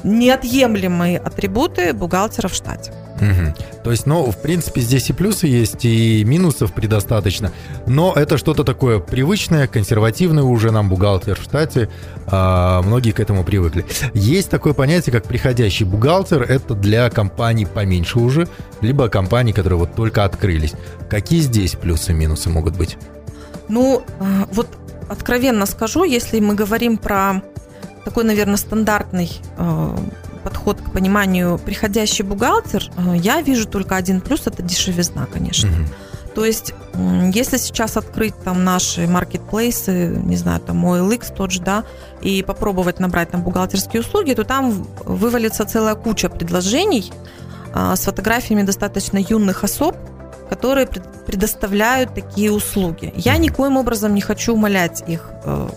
неотъемлемые 0.04 1.18
атрибуты 1.18 1.94
бухгалтера 1.94 2.48
в 2.48 2.54
штате. 2.54 2.94
Угу. 3.16 3.84
То 3.84 3.92
есть, 3.92 4.06
ну, 4.06 4.30
в 4.30 4.42
принципе, 4.42 4.82
здесь 4.82 5.10
и 5.10 5.14
плюсы 5.14 5.48
есть, 5.48 5.86
и 5.86 6.24
минусов 6.26 6.74
предостаточно. 6.74 7.52
Но 7.88 8.14
это 8.16 8.38
что-то 8.38 8.64
такое 8.64 9.00
привычное, 9.00 9.68
консервативное 9.68 10.44
уже 10.44 10.72
нам 10.72 10.90
бухгалтер 10.90 11.40
в 11.40 11.44
штате. 11.44 11.90
А, 12.28 12.82
многие 12.82 13.12
к 13.12 13.20
этому 13.20 13.44
привыкли. 13.44 13.86
Есть 14.14 14.50
такое 14.50 14.74
понятие, 14.74 15.14
как 15.14 15.24
приходящий 15.24 15.86
бухгалтер. 15.86 16.42
Это 16.42 16.74
для 16.74 17.10
компаний 17.10 17.66
поменьше 17.66 18.20
уже, 18.20 18.48
либо 18.82 19.08
компаний, 19.08 19.54
которые 19.54 19.80
вот 19.80 19.96
только 19.96 20.26
открылись. 20.26 20.74
Какие 21.10 21.40
здесь 21.40 21.76
плюсы 21.76 22.12
и 22.12 22.16
минусы 22.16 22.50
могут 22.50 22.76
быть? 22.76 22.98
Ну, 23.70 24.04
а, 24.20 24.48
вот 24.52 24.68
откровенно 25.08 25.66
скажу, 25.66 26.04
если 26.04 26.40
мы 26.40 26.56
говорим 26.56 26.98
про 26.98 27.42
такой, 28.04 28.24
наверное, 28.24 28.58
стандартный 28.58 29.32
а, 29.58 29.98
подход 30.46 30.80
к 30.80 30.92
пониманию 30.92 31.58
приходящий 31.58 32.24
бухгалтер, 32.24 32.84
э, 32.98 33.18
я 33.18 33.42
вижу 33.42 33.68
только 33.68 33.96
один 33.96 34.22
плюс– 34.22 34.42
это 34.46 34.62
дешевизна, 34.62 35.26
конечно. 35.26 35.70
Угу. 35.70 35.88
То 36.36 36.46
есть, 36.46 36.74
если 37.34 37.58
сейчас 37.58 37.98
открыть 37.98 38.36
там 38.44 38.64
наши 38.64 39.08
маркетплейсы, 39.08 40.08
не 40.08 40.36
знаю, 40.36 40.60
там 40.60 40.86
OLX 40.86 41.34
тот 41.34 41.52
же, 41.52 41.62
да, 41.62 41.84
и 42.22 42.44
попробовать 42.44 43.00
набрать 43.00 43.32
там 43.32 43.42
бухгалтерские 43.42 44.02
услуги, 44.02 44.34
то 44.34 44.44
там 44.44 44.86
вывалится 45.06 45.66
целая 45.66 45.96
куча 45.96 46.30
предложений 46.30 47.14
а, 47.74 47.96
с 47.96 48.02
фотографиями 48.02 48.64
достаточно 48.64 49.18
юных 49.18 49.64
особ, 49.64 49.96
которые 50.50 50.88
предоставляют 51.26 52.14
такие 52.14 52.52
услуги. 52.52 53.14
Я 53.16 53.38
никоим 53.38 53.78
образом 53.78 54.14
не 54.14 54.22
хочу 54.22 54.54
умалять 54.54 55.04
их 55.08 55.30
э, 55.46 55.68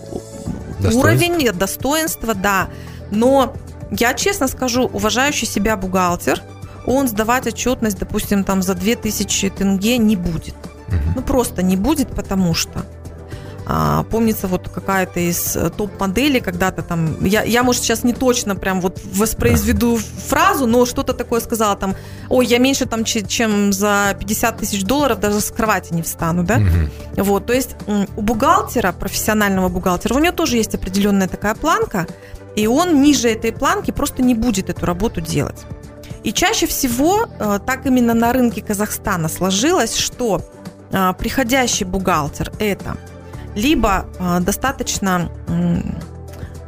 уровень, 0.93 1.51
достоинство, 1.53 2.33
да, 2.33 2.67
но 3.11 3.53
я 3.91 4.13
честно 4.13 4.47
скажу, 4.47 4.83
уважающий 4.83 5.47
себя 5.47 5.75
бухгалтер, 5.77 6.41
он 6.85 7.07
сдавать 7.07 7.47
отчетность, 7.47 7.99
допустим, 7.99 8.43
там 8.43 8.61
за 8.61 8.73
2000 8.73 9.49
тенге 9.49 9.97
не 9.97 10.15
будет. 10.15 10.55
Ну, 11.15 11.21
просто 11.21 11.61
не 11.61 11.75
будет, 11.75 12.09
потому 12.09 12.53
что 12.53 12.83
а, 13.71 14.01
помнится 14.03 14.47
вот 14.47 14.67
какая-то 14.67 15.19
из 15.19 15.55
э, 15.55 15.69
топ-моделей 15.69 16.39
когда-то 16.39 16.81
там, 16.81 17.23
я, 17.23 17.43
я, 17.43 17.61
может, 17.61 17.83
сейчас 17.83 18.03
не 18.03 18.13
точно 18.13 18.55
прям 18.55 18.81
вот 18.81 18.99
воспроизведу 19.13 19.97
да. 19.97 20.21
фразу, 20.27 20.65
но 20.65 20.87
что-то 20.87 21.13
такое 21.13 21.39
сказала 21.39 21.75
там, 21.75 21.95
ой, 22.29 22.47
я 22.47 22.57
меньше 22.57 22.87
там, 22.87 23.03
чем 23.03 23.71
за 23.71 24.17
50 24.19 24.57
тысяч 24.57 24.83
долларов 24.83 25.19
даже 25.19 25.39
с 25.39 25.51
кровати 25.51 25.93
не 25.93 26.01
встану, 26.01 26.43
да? 26.43 26.55
Угу. 26.55 27.23
Вот, 27.23 27.45
то 27.45 27.53
есть 27.53 27.75
у 28.15 28.21
бухгалтера, 28.21 28.91
профессионального 28.91 29.69
бухгалтера, 29.69 30.15
у 30.15 30.19
него 30.19 30.33
тоже 30.33 30.57
есть 30.57 30.73
определенная 30.73 31.27
такая 31.27 31.53
планка, 31.53 32.07
и 32.55 32.67
он 32.67 33.01
ниже 33.01 33.29
этой 33.29 33.51
планки 33.51 33.91
просто 33.91 34.21
не 34.21 34.35
будет 34.35 34.69
эту 34.69 34.85
работу 34.85 35.21
делать. 35.21 35.65
И 36.23 36.33
чаще 36.33 36.67
всего 36.67 37.27
э, 37.39 37.59
так 37.65 37.85
именно 37.85 38.13
на 38.13 38.33
рынке 38.33 38.61
Казахстана 38.61 39.29
сложилось, 39.29 39.95
что 39.95 40.41
э, 40.91 41.13
приходящий 41.17 41.85
бухгалтер 41.85 42.51
это 42.59 42.97
либо 43.55 44.05
э, 44.19 44.39
достаточно 44.41 45.31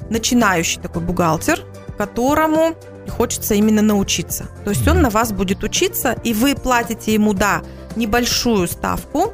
начинающий 0.09 0.81
такой 0.81 1.01
бухгалтер, 1.01 1.59
которому 1.97 2.75
хочется 3.09 3.55
именно 3.55 3.81
научиться. 3.81 4.47
То 4.63 4.71
есть 4.71 4.87
он 4.87 5.01
на 5.01 5.09
вас 5.09 5.31
будет 5.31 5.63
учиться, 5.63 6.15
и 6.23 6.33
вы 6.33 6.55
платите 6.55 7.13
ему, 7.13 7.33
да, 7.33 7.61
небольшую 7.95 8.67
ставку, 8.67 9.33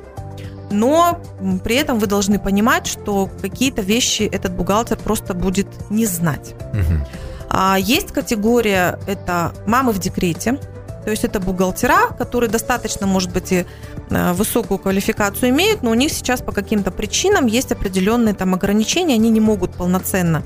но 0.69 1.19
при 1.63 1.75
этом 1.75 1.99
вы 1.99 2.07
должны 2.07 2.39
понимать, 2.39 2.87
что 2.87 3.29
какие-то 3.41 3.81
вещи 3.81 4.23
этот 4.23 4.53
бухгалтер 4.53 4.97
просто 4.97 5.33
будет 5.33 5.67
не 5.89 6.05
знать. 6.05 6.55
Угу. 6.73 7.07
А 7.49 7.77
есть 7.79 8.11
категория, 8.11 8.99
это 9.07 9.53
мамы 9.65 9.91
в 9.93 9.99
декрете, 9.99 10.59
то 11.05 11.11
есть 11.11 11.23
это 11.23 11.39
бухгалтера, 11.39 12.09
которые 12.17 12.49
достаточно, 12.49 13.07
может 13.07 13.31
быть, 13.31 13.53
и 13.53 13.65
э, 14.09 14.33
высокую 14.33 14.77
квалификацию 14.77 15.51
имеют, 15.51 15.81
но 15.81 15.91
у 15.91 15.93
них 15.93 16.11
сейчас 16.11 16.41
по 16.41 16.51
каким-то 16.51 16.91
причинам 16.91 17.45
есть 17.45 17.71
определенные 17.71 18.33
там 18.33 18.53
ограничения, 18.53 19.13
они 19.13 19.29
не 19.29 19.39
могут 19.39 19.73
полноценно 19.73 20.43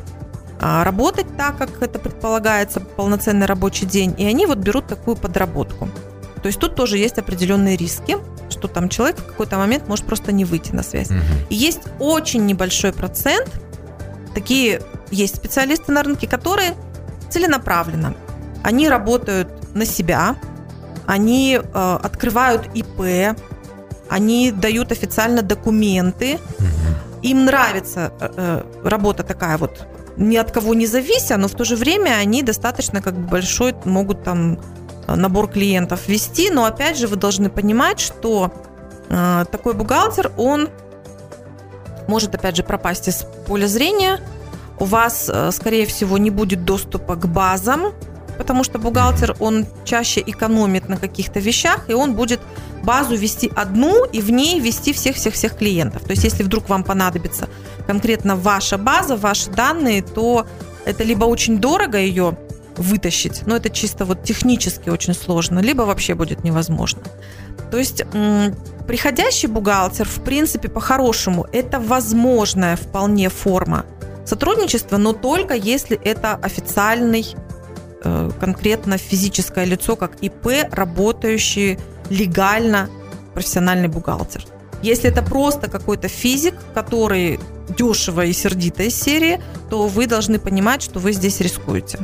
а, 0.60 0.84
работать 0.84 1.26
так, 1.36 1.58
как 1.58 1.82
это 1.82 1.98
предполагается, 1.98 2.80
полноценный 2.80 3.48
рабочий 3.48 3.88
день, 3.88 4.14
и 4.20 4.26
они 4.26 4.46
вот 4.46 4.60
берут 4.60 4.86
такую 4.86 5.18
подработку. 5.18 5.90
То 6.42 6.48
есть 6.48 6.60
тут 6.60 6.76
тоже 6.76 6.98
есть 6.98 7.18
определенные 7.18 7.78
риски, 7.78 8.18
что 8.50 8.68
там 8.68 8.90
человек 8.90 9.20
в 9.20 9.26
какой-то 9.26 9.58
момент 9.58 9.88
может 9.88 10.06
просто 10.06 10.32
не 10.32 10.46
выйти 10.46 10.72
на 10.72 10.84
связь. 10.84 11.10
Угу. 11.10 11.20
И 11.50 11.56
есть 11.56 11.82
очень 12.00 12.46
небольшой 12.46 12.94
процент, 12.94 13.50
такие 14.34 14.82
есть 15.12 15.36
специалисты 15.36 15.92
на 15.92 16.04
рынке, 16.04 16.28
которые 16.28 16.74
целенаправленно, 17.30 18.16
они 18.64 18.90
работают 18.90 19.48
на 19.76 19.86
себя, 19.86 20.36
они 21.06 21.60
э, 21.62 22.00
открывают 22.04 22.70
ИП, 22.74 23.36
они 24.10 24.52
дают 24.52 24.92
официально 24.92 25.42
документы, 25.42 26.36
угу. 26.36 26.66
им 27.22 27.46
нравится 27.46 28.12
э, 28.20 28.30
э, 28.36 28.64
работа 28.84 29.24
такая 29.24 29.58
вот 29.58 29.88
ни 30.18 30.38
от 30.38 30.52
кого 30.52 30.74
не 30.74 30.88
завися, 30.88 31.38
но 31.38 31.48
в 31.48 31.54
то 31.54 31.64
же 31.64 31.76
время 31.76 32.12
они 32.22 32.44
достаточно 32.44 33.02
как 33.02 33.14
бы 33.16 33.28
большой 33.28 33.74
могут 33.86 34.24
там 34.24 34.60
набор 35.08 35.50
клиентов 35.50 36.08
вести, 36.08 36.50
но 36.50 36.66
опять 36.66 36.98
же 36.98 37.08
вы 37.08 37.16
должны 37.16 37.50
понимать, 37.50 38.00
что 38.00 38.52
э, 39.10 39.46
такой 39.52 39.74
бухгалтер, 39.74 40.32
он 40.38 40.70
может 42.08 42.36
опять 42.36 42.56
же 42.56 42.64
пропасть 42.64 43.08
из 43.08 43.26
поля 43.48 43.68
зрения, 43.68 44.20
у 44.80 44.86
вас, 44.86 45.30
э, 45.32 45.52
скорее 45.52 45.86
всего, 45.86 46.18
не 46.18 46.30
будет 46.30 46.66
доступа 46.66 47.16
к 47.16 47.28
базам, 47.28 47.94
потому 48.38 48.64
что 48.64 48.80
бухгалтер, 48.80 49.36
он 49.40 49.68
чаще 49.86 50.22
экономит 50.26 50.90
на 50.90 50.98
каких-то 50.98 51.40
вещах, 51.40 51.90
и 51.90 51.94
он 51.94 52.16
будет 52.16 52.40
базу 52.84 53.16
вести 53.16 53.52
одну 53.56 54.06
и 54.06 54.22
в 54.22 54.32
ней 54.32 54.60
вести 54.60 54.94
всех-всех-всех 54.94 55.58
клиентов. 55.58 56.04
То 56.04 56.12
есть, 56.12 56.24
если 56.24 56.44
вдруг 56.44 56.68
вам 56.70 56.84
понадобится 56.84 57.48
конкретно 57.86 58.36
ваша 58.36 58.78
база, 58.78 59.16
ваши 59.16 59.52
данные, 59.52 60.02
то 60.02 60.48
это 60.86 61.04
либо 61.04 61.26
очень 61.26 61.60
дорого 61.60 62.00
ее 62.00 62.38
вытащить, 62.82 63.44
но 63.46 63.56
это 63.56 63.70
чисто 63.70 64.06
вот 64.06 64.24
технически 64.24 64.90
очень 64.90 65.14
сложно, 65.14 65.60
либо 65.60 65.84
вообще 65.84 66.16
будет 66.16 66.44
невозможно. 66.44 67.02
То 67.72 67.78
есть 67.78 68.04
приходящий 68.88 69.48
бухгалтер, 69.48 70.08
в 70.08 70.22
принципе, 70.24 70.68
по-хорошему, 70.68 71.48
это 71.52 71.80
возможная 71.80 72.76
вполне 72.76 73.30
форма 73.30 73.86
сотрудничества, 74.26 74.98
но 74.98 75.14
только 75.14 75.54
если 75.54 75.98
это 76.04 76.36
официальный 76.36 77.26
э, 78.04 78.32
конкретно 78.40 78.98
физическое 78.98 79.66
лицо, 79.66 79.96
как 79.96 80.16
ИП, 80.22 80.48
работающий 80.72 81.80
легально 82.10 82.90
профессиональный 83.34 83.88
бухгалтер. 83.88 84.46
Если 84.82 85.10
это 85.10 85.22
просто 85.22 85.70
какой-то 85.70 86.08
физик, 86.08 86.56
который 86.74 87.40
дешево 87.78 88.26
и 88.26 88.34
сердито 88.34 88.84
из 88.84 88.96
серии, 88.96 89.40
то 89.70 89.88
вы 89.88 90.08
должны 90.08 90.40
понимать, 90.40 90.82
что 90.82 91.00
вы 91.00 91.14
здесь 91.14 91.40
рискуете. 91.40 92.00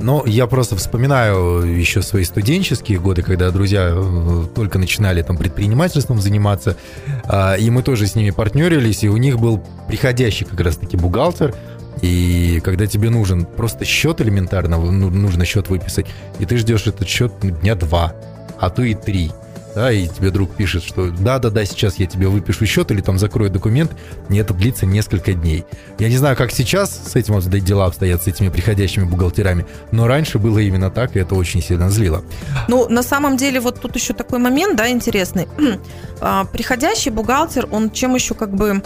Но 0.00 0.24
я 0.26 0.46
просто 0.46 0.76
вспоминаю 0.76 1.60
еще 1.62 2.02
свои 2.02 2.24
студенческие 2.24 2.98
годы, 2.98 3.22
когда 3.22 3.50
друзья 3.50 3.92
э, 3.92 4.44
только 4.54 4.78
начинали 4.78 5.22
там 5.22 5.36
предпринимательством 5.36 6.20
заниматься, 6.20 6.76
а, 7.24 7.54
и 7.54 7.70
мы 7.70 7.82
тоже 7.82 8.06
с 8.06 8.16
ними 8.16 8.30
партнерились, 8.30 9.04
и 9.04 9.08
у 9.08 9.16
них 9.16 9.38
был 9.38 9.62
приходящий 9.86 10.44
как 10.44 10.60
раз-таки 10.60 10.96
бухгалтер, 10.96 11.54
и 12.00 12.60
когда 12.64 12.86
тебе 12.86 13.10
нужен 13.10 13.44
просто 13.44 13.84
счет 13.84 14.20
элементарно, 14.20 14.78
ну, 14.78 15.10
нужно 15.10 15.44
счет 15.44 15.68
выписать, 15.68 16.06
и 16.40 16.46
ты 16.46 16.56
ждешь 16.56 16.86
этот 16.86 17.06
счет 17.06 17.32
дня 17.60 17.76
два, 17.76 18.14
а 18.58 18.70
то 18.70 18.82
и 18.82 18.94
три 18.94 19.30
да, 19.74 19.90
и 19.90 20.06
тебе 20.06 20.30
друг 20.30 20.54
пишет, 20.54 20.82
что 20.82 21.10
да-да-да, 21.10 21.64
сейчас 21.64 21.96
я 21.96 22.06
тебе 22.06 22.28
выпишу 22.28 22.66
счет 22.66 22.90
или 22.90 23.00
там 23.00 23.18
закрою 23.18 23.50
документ, 23.50 23.92
и 24.28 24.36
это 24.36 24.54
длится 24.54 24.86
несколько 24.86 25.32
дней. 25.32 25.64
Я 25.98 26.08
не 26.08 26.16
знаю, 26.16 26.36
как 26.36 26.52
сейчас 26.52 26.90
с 26.90 27.16
этим 27.16 27.40
дела 27.40 27.86
обстоят, 27.86 28.22
с 28.22 28.26
этими 28.26 28.48
приходящими 28.48 29.04
бухгалтерами, 29.04 29.66
но 29.90 30.06
раньше 30.06 30.38
было 30.38 30.58
именно 30.58 30.90
так, 30.90 31.16
и 31.16 31.20
это 31.20 31.34
очень 31.34 31.62
сильно 31.62 31.90
злило. 31.90 32.22
Ну, 32.68 32.88
на 32.88 33.02
самом 33.02 33.36
деле, 33.36 33.60
вот 33.60 33.80
тут 33.80 33.96
еще 33.96 34.12
такой 34.12 34.38
момент, 34.38 34.76
да, 34.76 34.90
интересный. 34.90 35.48
А, 36.24 36.44
приходящий 36.44 37.10
бухгалтер, 37.10 37.66
он 37.72 37.90
чем 37.90 38.14
еще 38.14 38.34
как 38.34 38.54
бы... 38.54 38.80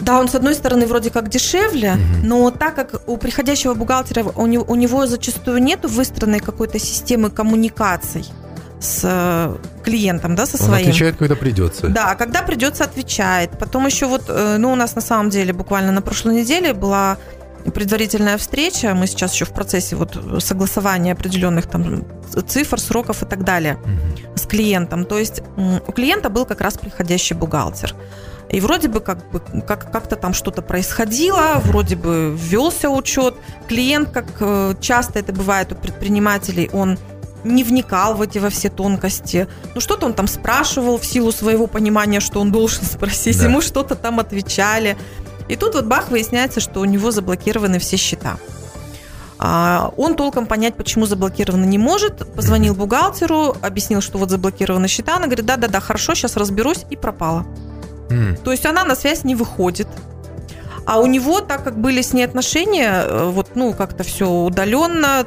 Да, 0.00 0.20
он 0.20 0.28
с 0.28 0.34
одной 0.36 0.54
стороны 0.54 0.86
вроде 0.86 1.10
как 1.10 1.28
дешевле, 1.28 1.94
угу. 1.94 2.26
но 2.26 2.50
так 2.52 2.76
как 2.76 3.02
у 3.08 3.16
приходящего 3.16 3.74
бухгалтера 3.74 4.22
у 4.22 4.46
него, 4.46 4.64
у 4.68 4.76
него 4.76 5.06
зачастую 5.08 5.60
нет 5.60 5.84
выстроенной 5.84 6.38
какой-то 6.38 6.78
системы 6.78 7.30
коммуникаций 7.30 8.26
с 8.80 9.02
э, 9.04 9.56
клиентом, 9.84 10.34
да, 10.34 10.46
со 10.46 10.56
своим. 10.56 10.84
Он 10.84 10.90
отвечает, 10.90 11.16
когда 11.16 11.36
придется. 11.36 11.88
Да, 11.88 12.14
когда 12.14 12.42
придется, 12.42 12.84
отвечает. 12.84 13.50
Потом 13.58 13.86
еще 13.86 14.06
вот, 14.06 14.24
э, 14.28 14.56
ну, 14.58 14.72
у 14.72 14.74
нас 14.74 14.94
на 14.94 15.02
самом 15.02 15.30
деле 15.30 15.52
буквально 15.52 15.92
на 15.92 16.02
прошлой 16.02 16.36
неделе 16.36 16.72
была 16.72 17.18
предварительная 17.74 18.38
встреча, 18.38 18.94
мы 18.94 19.06
сейчас 19.06 19.34
еще 19.34 19.44
в 19.44 19.52
процессе 19.52 19.94
вот 19.94 20.18
согласования 20.38 21.12
определенных 21.12 21.66
там 21.66 22.06
цифр, 22.46 22.80
сроков 22.80 23.22
и 23.22 23.26
так 23.26 23.44
далее 23.44 23.78
с 24.34 24.46
клиентом. 24.46 25.04
То 25.04 25.18
есть 25.18 25.42
у 25.86 25.92
клиента 25.92 26.30
был 26.30 26.46
как 26.46 26.62
раз 26.62 26.78
приходящий 26.78 27.36
бухгалтер. 27.36 27.94
И 28.48 28.60
вроде 28.60 28.88
бы 28.88 29.00
как 29.00 29.30
бы 29.30 29.40
как, 29.62 29.92
как-то 29.92 30.16
там 30.16 30.34
что-то 30.34 30.62
происходило, 30.62 31.60
вроде 31.64 31.96
бы 31.96 32.34
ввелся 32.36 32.88
учет. 32.88 33.34
Клиент, 33.68 34.10
как 34.10 34.26
э, 34.40 34.74
часто 34.80 35.20
это 35.20 35.32
бывает 35.32 35.70
у 35.70 35.76
предпринимателей, 35.76 36.68
он 36.72 36.98
не 37.44 37.64
вникал 37.64 38.14
в 38.14 38.22
эти 38.22 38.38
во 38.38 38.50
все 38.50 38.68
тонкости. 38.68 39.48
Ну, 39.74 39.80
что-то 39.80 40.06
он 40.06 40.14
там 40.14 40.26
спрашивал 40.26 40.98
в 40.98 41.04
силу 41.04 41.32
своего 41.32 41.66
понимания, 41.66 42.20
что 42.20 42.40
он 42.40 42.52
должен 42.52 42.84
спросить. 42.84 43.38
Да. 43.38 43.44
Ему 43.44 43.60
что-то 43.60 43.94
там 43.94 44.20
отвечали. 44.20 44.96
И 45.48 45.56
тут 45.56 45.74
вот 45.74 45.86
бах, 45.86 46.10
выясняется, 46.10 46.60
что 46.60 46.80
у 46.80 46.84
него 46.84 47.10
заблокированы 47.10 47.78
все 47.78 47.96
счета. 47.96 48.36
А, 49.42 49.92
он 49.96 50.16
толком 50.16 50.46
понять, 50.46 50.76
почему 50.76 51.06
заблокировано 51.06 51.64
не 51.64 51.78
может. 51.78 52.30
Позвонил 52.34 52.74
бухгалтеру, 52.74 53.56
объяснил, 53.62 54.00
что 54.00 54.18
вот 54.18 54.30
заблокированы 54.30 54.86
счета. 54.86 55.16
Она 55.16 55.26
говорит, 55.26 55.46
да-да-да, 55.46 55.80
хорошо, 55.80 56.14
сейчас 56.14 56.36
разберусь, 56.36 56.84
и 56.90 56.96
пропала. 56.96 57.46
Mm. 58.10 58.42
То 58.42 58.52
есть 58.52 58.66
она 58.66 58.84
на 58.84 58.94
связь 58.94 59.24
не 59.24 59.34
выходит. 59.34 59.88
А 60.84 60.98
у 60.98 61.06
него, 61.06 61.40
так 61.40 61.64
как 61.64 61.78
были 61.78 62.02
с 62.02 62.12
ней 62.12 62.24
отношения, 62.24 63.04
э, 63.04 63.30
вот, 63.30 63.54
ну, 63.54 63.72
как-то 63.72 64.04
все 64.04 64.28
удаленно, 64.28 65.24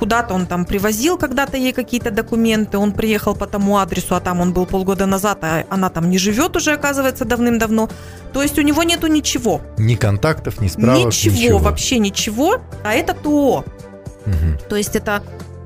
куда-то 0.00 0.34
он 0.34 0.46
там 0.46 0.64
привозил 0.64 1.18
когда-то 1.18 1.58
ей 1.58 1.72
какие-то 1.72 2.10
документы, 2.10 2.78
он 2.78 2.92
приехал 2.92 3.36
по 3.36 3.46
тому 3.46 3.76
адресу, 3.76 4.14
а 4.16 4.20
там 4.20 4.40
он 4.40 4.52
был 4.52 4.66
полгода 4.66 5.06
назад, 5.06 5.38
а 5.42 5.64
она 5.68 5.90
там 5.90 6.08
не 6.08 6.18
живет 6.18 6.56
уже, 6.56 6.72
оказывается, 6.72 7.24
давным-давно. 7.26 7.88
То 8.32 8.42
есть 8.42 8.58
у 8.58 8.62
него 8.62 8.82
нету 8.82 9.08
ничего. 9.08 9.60
Ни 9.76 9.96
контактов, 9.96 10.60
ни 10.60 10.68
справок, 10.68 11.06
ничего. 11.06 11.34
Ничего, 11.34 11.58
вообще 11.58 11.98
ничего. 11.98 12.60
А 12.82 12.94
это 12.94 13.12
ТО. 13.12 13.64
Угу. 14.26 14.68
То 14.70 14.76
есть 14.76 14.96
это 14.96 15.22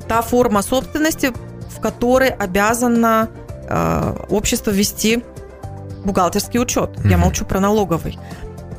та 0.09 0.21
форма 0.21 0.63
собственности, 0.63 1.33
в 1.77 1.81
которой 1.81 2.31
обязано 2.31 3.29
э, 3.69 4.17
общество 4.31 4.73
вести 4.73 5.23
бухгалтерский 6.05 6.61
учет. 6.61 6.91
Угу. 6.99 7.09
Я 7.09 7.19
молчу 7.19 7.45
про 7.45 7.61
налоговый. 7.61 8.19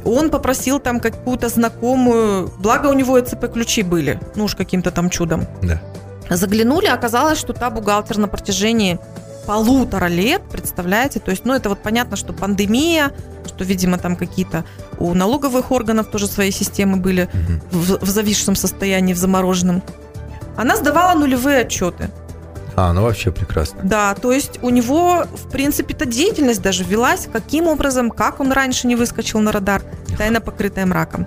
Он 0.05 0.29
попросил 0.29 0.79
там 0.79 0.99
какую-то 0.99 1.49
знакомую, 1.49 2.51
благо 2.59 2.87
у 2.87 2.93
него 2.93 3.19
ЭЦП-ключи 3.19 3.81
были, 3.81 4.19
ну 4.35 4.45
уж 4.45 4.55
каким-то 4.55 4.91
там 4.91 5.09
чудом. 5.09 5.45
Да. 5.61 5.81
Заглянули, 6.29 6.87
оказалось, 6.87 7.39
что 7.39 7.53
та 7.53 7.69
бухгалтер 7.69 8.17
на 8.17 8.27
протяжении 8.27 8.99
полутора 9.45 10.07
лет, 10.07 10.41
представляете? 10.51 11.19
То 11.19 11.31
есть, 11.31 11.45
ну, 11.45 11.53
это 11.53 11.69
вот 11.69 11.79
понятно, 11.79 12.15
что 12.17 12.33
пандемия, 12.33 13.11
что, 13.45 13.63
видимо, 13.63 13.97
там 13.97 14.15
какие-то 14.15 14.65
у 14.97 15.13
налоговых 15.13 15.71
органов 15.71 16.07
тоже 16.07 16.27
свои 16.27 16.51
системы 16.51 16.97
были 16.97 17.29
угу. 17.31 17.79
в, 17.79 18.05
в 18.05 18.09
зависшем 18.09 18.55
состоянии, 18.55 19.13
в 19.13 19.17
замороженном. 19.17 19.83
Она 20.57 20.75
сдавала 20.75 21.17
нулевые 21.17 21.61
отчеты. 21.61 22.09
А, 22.75 22.91
ну 22.91 23.03
вообще 23.03 23.31
прекрасно. 23.31 23.79
Да, 23.83 24.13
то 24.15 24.31
есть 24.31 24.59
у 24.61 24.69
него, 24.69 25.23
в 25.23 25.49
принципе-то, 25.49 26.05
деятельность 26.05 26.61
даже 26.61 26.83
велась, 26.83 27.27
каким 27.31 27.67
образом, 27.67 28.11
как 28.11 28.39
он 28.39 28.51
раньше 28.51 28.87
не 28.87 28.95
выскочил 28.95 29.39
на 29.39 29.51
радар, 29.51 29.81
тайно 30.17 30.41
покрытая 30.41 30.85
мраком. 30.85 31.25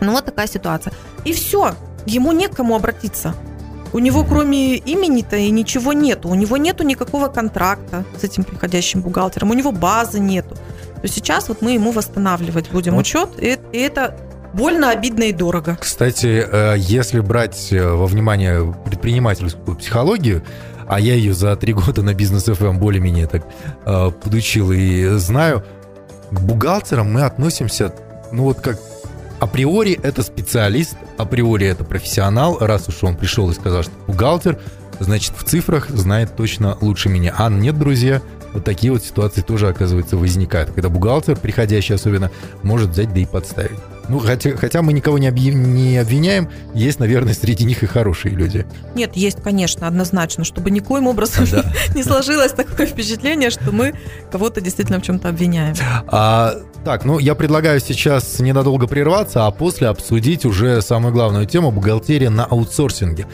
Ну 0.00 0.12
вот 0.12 0.24
такая 0.24 0.48
ситуация. 0.48 0.92
И 1.24 1.32
все, 1.32 1.74
ему 2.04 2.32
некому 2.32 2.74
обратиться. 2.74 3.34
У 3.92 3.98
него 3.98 4.24
кроме 4.24 4.76
имени-то 4.76 5.36
и 5.36 5.50
ничего 5.50 5.92
нету. 5.92 6.28
У 6.28 6.34
него 6.34 6.56
нету 6.56 6.82
никакого 6.82 7.28
контракта 7.28 8.04
с 8.20 8.24
этим 8.24 8.44
приходящим 8.44 9.00
бухгалтером. 9.00 9.50
У 9.50 9.54
него 9.54 9.72
базы 9.72 10.18
нету. 10.18 10.56
То 11.00 11.08
сейчас 11.08 11.48
вот 11.48 11.62
мы 11.62 11.72
ему 11.72 11.92
восстанавливать 11.92 12.70
будем 12.70 12.94
вот. 12.94 13.00
учет, 13.00 13.30
и, 13.38 13.58
и 13.72 13.78
это 13.78 14.18
больно, 14.52 14.90
обидно 14.90 15.24
и 15.24 15.32
дорого. 15.32 15.76
Кстати, 15.80 16.44
э, 16.46 16.74
если 16.78 17.20
брать 17.20 17.72
э, 17.72 17.86
во 17.86 18.06
внимание 18.06 18.74
предпринимательскую 18.84 19.76
психологию, 19.76 20.42
а 20.88 21.00
я 21.00 21.14
ее 21.14 21.34
за 21.34 21.56
три 21.56 21.72
года 21.72 22.02
на 22.02 22.14
бизнес 22.14 22.48
FM 22.48 22.70
эм 22.70 22.78
более-менее 22.78 23.26
так 23.26 23.44
э, 23.84 24.10
подучил 24.22 24.72
и 24.72 25.16
знаю, 25.18 25.64
к 26.30 26.40
бухгалтерам 26.40 27.12
мы 27.12 27.22
относимся, 27.22 27.92
ну 28.32 28.44
вот 28.44 28.60
как 28.60 28.78
априори 29.40 29.98
это 30.02 30.22
специалист, 30.22 30.96
априори 31.18 31.66
это 31.66 31.84
профессионал, 31.84 32.58
раз 32.60 32.88
уж 32.88 33.02
он 33.02 33.16
пришел 33.16 33.50
и 33.50 33.54
сказал, 33.54 33.82
что 33.82 33.92
бухгалтер, 34.06 34.58
значит, 35.00 35.32
в 35.36 35.44
цифрах 35.44 35.88
знает 35.90 36.36
точно 36.36 36.76
лучше 36.80 37.08
меня. 37.08 37.34
А 37.36 37.50
нет, 37.50 37.78
друзья, 37.78 38.22
вот 38.52 38.64
такие 38.64 38.92
вот 38.92 39.04
ситуации 39.04 39.42
тоже, 39.42 39.68
оказывается, 39.68 40.16
возникают, 40.16 40.70
когда 40.70 40.88
бухгалтер, 40.88 41.36
приходящий 41.36 41.94
особенно, 41.94 42.30
может 42.62 42.90
взять 42.90 43.12
да 43.12 43.20
и 43.20 43.26
подставить. 43.26 43.78
Ну, 44.08 44.18
хотя, 44.18 44.56
хотя 44.56 44.82
мы 44.82 44.92
никого 44.92 45.18
не, 45.18 45.28
объ... 45.28 45.38
не 45.38 45.98
обвиняем, 45.98 46.48
есть, 46.74 47.00
наверное, 47.00 47.34
среди 47.34 47.64
них 47.64 47.82
и 47.82 47.86
хорошие 47.86 48.34
люди. 48.34 48.66
Нет, 48.94 49.16
есть, 49.16 49.42
конечно, 49.42 49.86
однозначно, 49.86 50.44
чтобы 50.44 50.70
никоим 50.70 51.06
образом 51.06 51.46
да. 51.50 51.64
не 51.94 52.02
сложилось 52.02 52.52
такое 52.52 52.86
впечатление, 52.86 53.50
что 53.50 53.72
мы 53.72 53.94
кого-то 54.30 54.60
действительно 54.60 55.00
в 55.00 55.02
чем-то 55.02 55.28
обвиняем. 55.28 55.74
А, 56.08 56.54
так, 56.84 57.04
ну, 57.04 57.18
я 57.18 57.34
предлагаю 57.34 57.80
сейчас 57.80 58.38
ненадолго 58.38 58.86
прерваться, 58.86 59.46
а 59.46 59.50
после 59.50 59.88
обсудить 59.88 60.44
уже 60.44 60.82
самую 60.82 61.12
главную 61.12 61.46
тему– 61.46 61.70
бухгалтерия 61.72 62.30
на 62.30 62.44
аутсорсинге. 62.44 63.26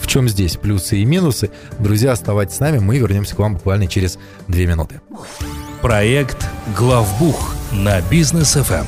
В 0.00 0.06
чем 0.06 0.28
здесь 0.28 0.56
плюсы 0.56 0.98
и 0.98 1.04
минусы? 1.04 1.50
Друзья, 1.78 2.12
оставайтесь 2.12 2.56
с 2.56 2.60
нами, 2.60 2.78
мы 2.78 2.98
вернемся 2.98 3.34
к 3.34 3.38
вам 3.38 3.54
буквально 3.54 3.86
через 3.86 4.18
две 4.46 4.66
минуты. 4.66 5.00
Проект 5.80 6.46
«Главбух» 6.76 7.54
на 7.72 8.02
бизнес 8.02 8.56
FM. 8.56 8.84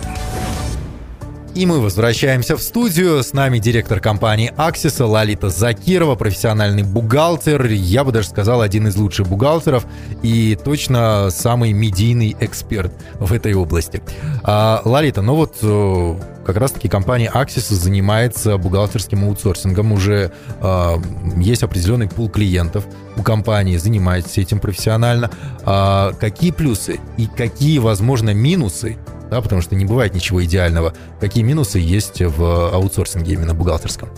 И 1.54 1.66
мы 1.66 1.80
возвращаемся 1.80 2.56
в 2.56 2.62
студию. 2.62 3.22
С 3.22 3.34
нами 3.34 3.58
директор 3.58 4.00
компании 4.00 4.50
Аксиса 4.56 5.04
Лалита 5.04 5.50
Закирова, 5.50 6.14
профессиональный 6.14 6.82
бухгалтер. 6.82 7.66
Я 7.66 8.04
бы 8.04 8.12
даже 8.12 8.28
сказал, 8.28 8.62
один 8.62 8.88
из 8.88 8.96
лучших 8.96 9.28
бухгалтеров 9.28 9.84
и 10.22 10.58
точно 10.64 11.28
самый 11.30 11.72
медийный 11.72 12.34
эксперт 12.40 12.90
в 13.18 13.34
этой 13.34 13.52
области. 13.52 14.02
А, 14.42 14.80
Лалита, 14.86 15.20
ну 15.20 15.34
вот 15.34 15.58
э, 15.60 16.16
как 16.46 16.56
раз-таки 16.56 16.88
компания 16.88 17.30
Axis 17.32 17.74
занимается 17.74 18.56
бухгалтерским 18.56 19.22
аутсорсингом. 19.22 19.92
Уже 19.92 20.32
э, 20.58 20.94
есть 21.36 21.62
определенный 21.62 22.08
пул 22.08 22.30
клиентов 22.30 22.86
у 23.18 23.22
компании, 23.22 23.76
занимается 23.76 24.40
этим 24.40 24.58
профессионально. 24.58 25.30
А 25.64 26.12
какие 26.12 26.50
плюсы 26.50 26.98
и 27.18 27.26
какие, 27.26 27.76
возможно, 27.76 28.32
минусы 28.32 28.96
да, 29.32 29.40
потому 29.40 29.62
что 29.62 29.74
не 29.74 29.86
бывает 29.86 30.14
ничего 30.14 30.44
идеального. 30.44 30.92
Какие 31.18 31.42
минусы 31.42 31.78
есть 31.78 32.20
в 32.20 32.74
аутсорсинге 32.74 33.32
именно 33.32 33.54
бухгалтерском? 33.54 34.10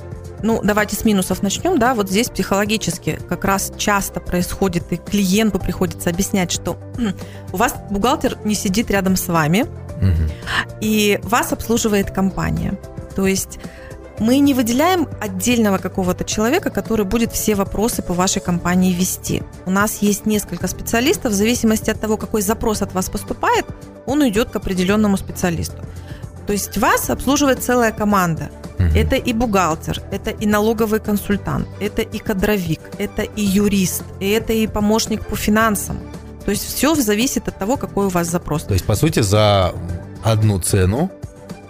Ну, 0.42 0.60
давайте 0.60 0.96
с 0.96 1.04
минусов 1.04 1.40
начнем, 1.40 1.78
да, 1.78 1.94
вот 1.94 2.10
здесь 2.10 2.28
психологически 2.28 3.20
как 3.28 3.44
раз 3.44 3.72
часто 3.78 4.18
происходит, 4.18 4.92
и 4.92 4.96
клиенту 4.96 5.60
приходится 5.60 6.10
объяснять, 6.10 6.50
что 6.50 6.76
у 7.52 7.56
вас 7.56 7.76
бухгалтер 7.90 8.38
не 8.44 8.56
сидит 8.56 8.90
рядом 8.90 9.14
с 9.14 9.28
вами, 9.28 9.62
угу. 9.62 10.30
и 10.80 11.20
вас 11.22 11.52
обслуживает 11.52 12.10
компания. 12.10 12.76
То 13.14 13.28
есть 13.28 13.60
мы 14.18 14.38
не 14.38 14.54
выделяем 14.54 15.08
отдельного 15.20 15.78
какого-то 15.78 16.24
человека, 16.24 16.70
который 16.70 17.04
будет 17.04 17.32
все 17.32 17.54
вопросы 17.54 18.02
по 18.02 18.14
вашей 18.14 18.40
компании 18.40 18.92
вести. 18.92 19.42
У 19.66 19.70
нас 19.70 19.98
есть 20.02 20.26
несколько 20.26 20.68
специалистов, 20.68 21.32
в 21.32 21.34
зависимости 21.34 21.90
от 21.90 22.00
того, 22.00 22.16
какой 22.16 22.42
запрос 22.42 22.82
от 22.82 22.92
вас 22.94 23.08
поступает, 23.08 23.66
он 24.06 24.20
уйдет 24.20 24.50
к 24.50 24.56
определенному 24.56 25.16
специалисту. 25.16 25.78
То 26.46 26.52
есть 26.52 26.78
вас 26.78 27.10
обслуживает 27.10 27.62
целая 27.62 27.92
команда. 27.92 28.50
Угу. 28.78 28.88
Это 28.94 29.16
и 29.16 29.32
бухгалтер, 29.32 30.02
это 30.10 30.30
и 30.30 30.46
налоговый 30.46 31.00
консультант, 31.00 31.68
это 31.80 32.02
и 32.02 32.18
кадровик, 32.18 32.80
это 32.98 33.22
и 33.22 33.42
юрист, 33.42 34.04
и 34.20 34.28
это 34.30 34.52
и 34.52 34.66
помощник 34.66 35.26
по 35.26 35.36
финансам. 35.36 35.98
То 36.44 36.50
есть 36.50 36.64
все 36.64 36.94
зависит 36.94 37.48
от 37.48 37.58
того, 37.58 37.76
какой 37.76 38.06
у 38.06 38.08
вас 38.08 38.28
запрос. 38.28 38.64
То 38.64 38.74
есть, 38.74 38.84
по 38.84 38.96
сути, 38.96 39.20
за 39.20 39.72
одну 40.22 40.60
цену 40.60 41.10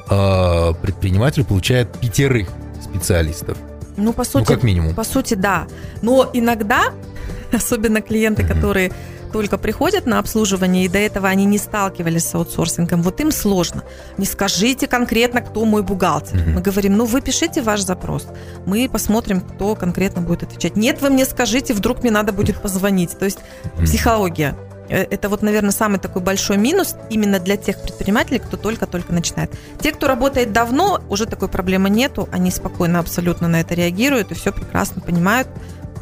э, 0.08 0.72
предприниматель 0.82 1.44
получает 1.44 1.92
пятерых 1.98 2.48
специалистов. 2.82 3.58
Ну, 3.96 4.12
по 4.12 4.24
сути, 4.24 4.38
ну, 4.38 4.44
как 4.44 4.62
минимум. 4.62 4.94
По 4.94 5.04
сути, 5.04 5.34
да. 5.34 5.66
Но 6.02 6.28
иногда, 6.32 6.92
особенно 7.52 8.00
клиенты, 8.00 8.42
угу. 8.42 8.52
которые 8.52 8.92
только 9.34 9.58
приходят 9.58 10.06
на 10.06 10.20
обслуживание, 10.20 10.84
и 10.84 10.88
до 10.88 10.98
этого 10.98 11.26
они 11.26 11.44
не 11.44 11.58
сталкивались 11.58 12.24
с 12.24 12.34
аутсорсингом, 12.36 13.02
вот 13.02 13.20
им 13.20 13.32
сложно. 13.32 13.82
Не 14.16 14.26
скажите 14.26 14.86
конкретно, 14.86 15.40
кто 15.40 15.64
мой 15.64 15.82
бухгалтер. 15.82 16.36
Mm-hmm. 16.36 16.50
Мы 16.50 16.60
говорим, 16.60 16.96
ну 16.96 17.04
вы 17.04 17.20
пишите 17.20 17.60
ваш 17.60 17.80
запрос, 17.80 18.28
мы 18.64 18.88
посмотрим, 18.88 19.40
кто 19.40 19.74
конкретно 19.74 20.22
будет 20.22 20.44
отвечать. 20.44 20.76
Нет, 20.76 21.02
вы 21.02 21.10
мне 21.10 21.24
скажите, 21.24 21.74
вдруг 21.74 22.02
мне 22.02 22.12
надо 22.12 22.32
будет 22.32 22.62
позвонить. 22.62 23.18
То 23.18 23.24
есть 23.24 23.40
mm-hmm. 23.40 23.84
психология. 23.84 24.56
Э, 24.88 25.02
это 25.02 25.28
вот, 25.28 25.42
наверное, 25.42 25.70
самый 25.70 25.98
такой 25.98 26.22
большой 26.22 26.56
минус 26.56 26.96
именно 27.10 27.38
для 27.38 27.56
тех 27.56 27.80
предпринимателей, 27.80 28.38
кто 28.38 28.56
только-только 28.56 29.12
начинает. 29.12 29.50
Те, 29.80 29.92
кто 29.92 30.06
работает 30.06 30.52
давно, 30.52 31.00
уже 31.08 31.26
такой 31.26 31.48
проблемы 31.48 31.90
нету, 31.90 32.28
они 32.32 32.50
спокойно 32.50 32.98
абсолютно 32.98 33.48
на 33.48 33.60
это 33.60 33.74
реагируют 33.74 34.30
и 34.30 34.34
все 34.34 34.52
прекрасно 34.52 35.00
понимают, 35.00 35.48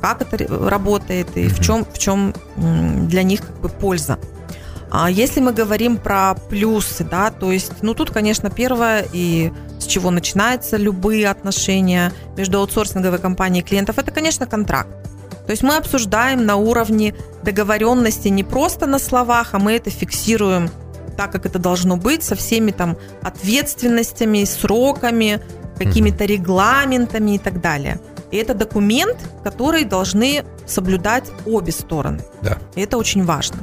как 0.01 0.21
это 0.23 0.69
работает 0.69 1.37
и 1.37 1.49
в 1.49 1.61
чем, 1.61 1.85
в 1.85 1.99
чем 1.99 2.35
для 2.57 3.23
них 3.23 3.41
как 3.41 3.61
бы 3.61 3.69
польза. 3.69 4.19
А 4.91 5.11
если 5.11 5.41
мы 5.41 5.53
говорим 5.55 5.97
про 5.97 6.35
плюсы, 6.51 7.03
да, 7.03 7.31
то 7.31 7.51
есть, 7.51 7.83
ну 7.83 7.95
тут, 7.95 8.11
конечно, 8.11 8.51
первое 8.51 9.07
и 9.11 9.51
с 9.79 9.87
чего 9.87 10.11
начинаются 10.11 10.77
любые 10.77 11.31
отношения 11.31 12.13
между 12.37 12.59
аутсорсинговой 12.59 13.19
компанией 13.19 13.63
и 13.63 13.67
клиентов, 13.67 13.97
это, 13.99 14.11
конечно, 14.11 14.47
контракт. 14.47 14.91
То 15.47 15.51
есть 15.51 15.63
мы 15.63 15.77
обсуждаем 15.77 16.47
на 16.47 16.57
уровне 16.57 17.15
договоренности 17.43 18.29
не 18.29 18.45
просто 18.45 18.87
на 18.87 18.99
словах, 18.99 19.51
а 19.53 19.59
мы 19.59 19.73
это 19.73 19.91
фиксируем 19.91 20.71
так, 21.17 21.33
как 21.33 21.47
это 21.47 21.59
должно 21.59 21.97
быть, 21.97 22.23
со 22.23 22.35
всеми 22.35 22.71
там 22.71 22.97
ответственностями, 23.23 24.45
сроками, 24.45 25.41
какими-то 25.77 26.25
регламентами 26.25 27.33
и 27.33 27.39
так 27.39 27.61
далее. 27.61 28.01
И 28.31 28.37
это 28.37 28.55
документ, 28.55 29.17
который 29.45 29.85
должны 29.85 30.45
соблюдать 30.67 31.25
обе 31.45 31.73
стороны. 31.73 32.25
Да. 32.41 32.59
И 32.75 32.81
это 32.81 32.97
очень 32.97 33.25
важно. 33.25 33.59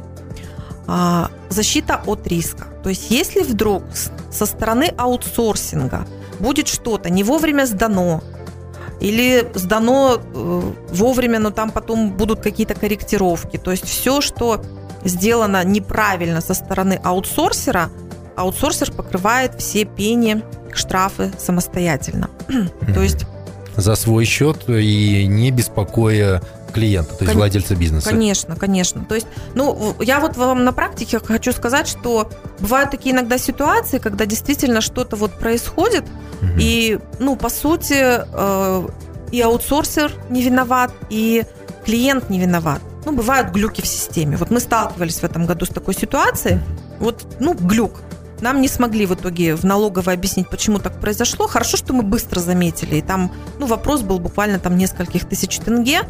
А, 0.86 1.30
защита 1.50 2.02
от 2.06 2.28
риска. 2.28 2.68
То 2.84 2.90
есть 2.90 3.12
если 3.12 3.42
вдруг 3.42 3.84
со 4.32 4.46
стороны 4.46 4.94
аутсорсинга 4.98 6.06
будет 6.40 6.68
что-то 6.68 7.10
не 7.10 7.24
вовремя 7.24 7.66
сдано, 7.66 8.22
или 9.00 9.50
сдано 9.54 10.20
э, 10.20 10.62
вовремя, 10.92 11.40
но 11.40 11.52
там 11.52 11.72
потом 11.72 12.12
будут 12.12 12.42
какие-то 12.42 12.76
корректировки. 12.76 13.58
То 13.58 13.72
есть 13.72 13.86
все, 13.86 14.22
что 14.22 14.62
сделано 15.04 15.64
неправильно 15.64 16.42
со 16.42 16.54
стороны 16.54 17.00
аутсорсера, 17.04 17.90
аутсорсер 18.36 18.92
покрывает 18.92 19.56
все 19.60 19.86
пени, 19.86 20.44
штрафы 20.74 21.32
самостоятельно. 21.38 22.30
То 22.94 23.02
есть 23.02 23.26
за 23.76 23.96
свой 23.96 24.26
счет 24.26 24.68
и 24.68 25.26
не 25.28 25.52
беспокоя 25.52 26.42
клиента, 26.70 27.12
то 27.12 27.24
есть 27.24 27.34
Кон- 27.34 27.38
владельца 27.38 27.76
бизнеса. 27.76 28.10
Конечно, 28.10 28.56
конечно. 28.56 29.06
То 29.06 29.16
есть, 29.16 29.28
ну, 29.56 29.96
я 30.00 30.20
вот 30.20 30.38
вам 30.38 30.64
на 30.64 30.74
практике 30.74 31.20
хочу 31.20 31.52
сказать, 31.52 31.88
что 31.88 32.30
бывают 32.60 32.92
такие 32.92 33.14
иногда 33.14 33.38
ситуации, 33.38 34.00
когда 34.00 34.26
действительно 34.26 34.82
что-то 34.82 35.16
вот 35.16 35.34
происходит, 35.34 36.04
угу. 36.42 36.52
и, 36.58 37.00
ну, 37.20 37.36
по 37.36 37.50
сути, 37.50 37.96
э, 37.98 38.88
и 39.32 39.42
аутсорсер 39.42 40.12
не 40.30 40.42
виноват, 40.42 40.92
и 41.10 41.44
клиент 41.86 42.30
не 42.30 42.40
виноват. 42.40 42.82
Ну, 43.06 43.14
бывают 43.14 43.52
глюки 43.52 43.82
в 43.82 43.88
системе. 43.88 44.38
Вот 44.38 44.52
мы 44.52 44.60
сталкивались 44.60 45.20
в 45.20 45.24
этом 45.24 45.46
году 45.46 45.66
с 45.66 45.70
такой 45.70 45.94
ситуацией. 45.94 46.60
Вот, 47.00 47.26
ну, 47.40 47.54
глюк. 47.54 48.02
Нам 48.42 48.62
не 48.62 48.68
смогли 48.68 49.06
в 49.06 49.14
итоге 49.14 49.56
в 49.56 49.64
налоговой 49.66 50.14
объяснить, 50.14 50.50
почему 50.50 50.80
так 50.80 51.00
произошло. 51.00 51.48
Хорошо, 51.48 51.78
что 51.78 51.94
мы 51.94 52.04
быстро 52.04 52.40
заметили. 52.40 52.96
И 52.96 53.02
там, 53.02 53.32
ну, 53.58 53.66
вопрос 53.66 54.02
был 54.02 54.20
буквально 54.20 54.60
там 54.60 54.78
нескольких 54.78 55.28
тысяч 55.28 55.58
тенге. 55.60 56.02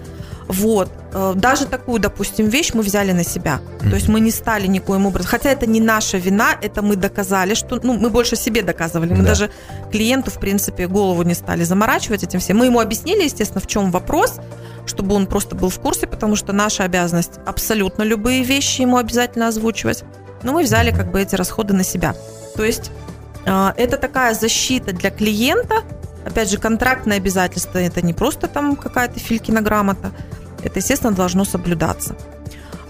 Вот. 0.49 0.89
Э, 1.13 1.33
даже 1.35 1.65
такую, 1.67 1.99
допустим, 1.99 2.47
вещь 2.47 2.71
мы 2.73 2.81
взяли 2.81 3.11
на 3.11 3.23
себя. 3.23 3.59
То 3.81 3.95
есть 3.95 4.09
мы 4.09 4.19
не 4.19 4.31
стали 4.31 4.65
никоим 4.65 5.05
образом. 5.05 5.29
Хотя 5.29 5.51
это 5.51 5.67
не 5.67 5.79
наша 5.79 6.17
вина, 6.17 6.57
это 6.59 6.81
мы 6.81 6.95
доказали, 6.95 7.53
что... 7.53 7.79
Ну, 7.83 7.93
мы 7.93 8.09
больше 8.09 8.35
себе 8.35 8.63
доказывали. 8.63 9.11
Мы 9.11 9.21
да. 9.21 9.29
даже 9.29 9.51
клиенту, 9.91 10.31
в 10.31 10.39
принципе, 10.39 10.87
голову 10.87 11.21
не 11.21 11.35
стали 11.35 11.63
заморачивать 11.63 12.23
этим 12.23 12.39
всем. 12.39 12.57
Мы 12.57 12.65
ему 12.65 12.79
объяснили, 12.79 13.23
естественно, 13.23 13.61
в 13.61 13.67
чем 13.67 13.91
вопрос, 13.91 14.39
чтобы 14.87 15.13
он 15.13 15.27
просто 15.27 15.55
был 15.55 15.69
в 15.69 15.79
курсе, 15.79 16.07
потому 16.07 16.35
что 16.35 16.51
наша 16.51 16.83
обязанность 16.83 17.33
абсолютно 17.45 18.01
любые 18.01 18.43
вещи 18.43 18.81
ему 18.81 18.97
обязательно 18.97 19.49
озвучивать. 19.49 20.03
Но 20.41 20.51
мы 20.51 20.63
взяли 20.63 20.89
как 20.89 21.11
бы 21.11 21.21
эти 21.21 21.35
расходы 21.35 21.75
на 21.75 21.83
себя. 21.83 22.15
То 22.55 22.63
есть 22.63 22.89
э, 23.45 23.71
это 23.77 23.97
такая 23.97 24.33
защита 24.33 24.93
для 24.93 25.11
клиента. 25.11 25.83
Опять 26.29 26.51
же, 26.51 26.57
контрактное 26.57 27.17
обязательство– 27.17 27.77
это 27.79 28.01
не 28.01 28.13
просто 28.13 28.47
там 28.47 28.75
какая-то 28.75 29.19
филькина 29.19 29.61
грамота. 29.61 30.11
Это, 30.63 30.79
естественно, 30.79 31.13
должно 31.13 31.43
соблюдаться. 31.43 32.15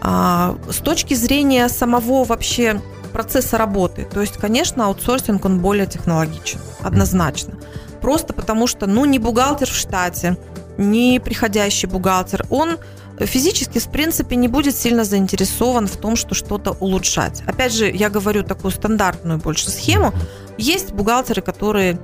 А, 0.01 0.57
с 0.69 0.77
точки 0.77 1.13
зрения 1.13 1.69
самого 1.69 2.25
вообще 2.25 2.81
процесса 3.13 3.57
работы, 3.57 4.05
то 4.11 4.21
есть, 4.21 4.37
конечно, 4.37 4.85
аутсорсинг, 4.85 5.45
он 5.45 5.59
более 5.59 5.87
технологичен, 5.87 6.59
однозначно. 6.81 7.55
Просто 8.01 8.33
потому 8.33 8.67
что, 8.67 8.87
ну, 8.87 9.05
не 9.05 9.19
бухгалтер 9.19 9.69
в 9.69 9.75
штате, 9.75 10.37
не 10.77 11.19
приходящий 11.19 11.87
бухгалтер, 11.87 12.45
он 12.49 12.77
физически, 13.19 13.79
в 13.79 13.89
принципе, 13.89 14.35
не 14.35 14.47
будет 14.47 14.75
сильно 14.75 15.03
заинтересован 15.03 15.87
в 15.87 15.97
том, 15.97 16.15
что 16.15 16.35
что-то 16.35 16.71
улучшать. 16.79 17.41
Опять 17.45 17.73
же, 17.73 17.89
я 17.89 18.09
говорю 18.09 18.43
такую 18.43 18.71
стандартную 18.71 19.39
больше 19.39 19.69
схему. 19.69 20.13
Есть 20.57 20.91
бухгалтеры, 20.91 21.41
которые 21.41 21.99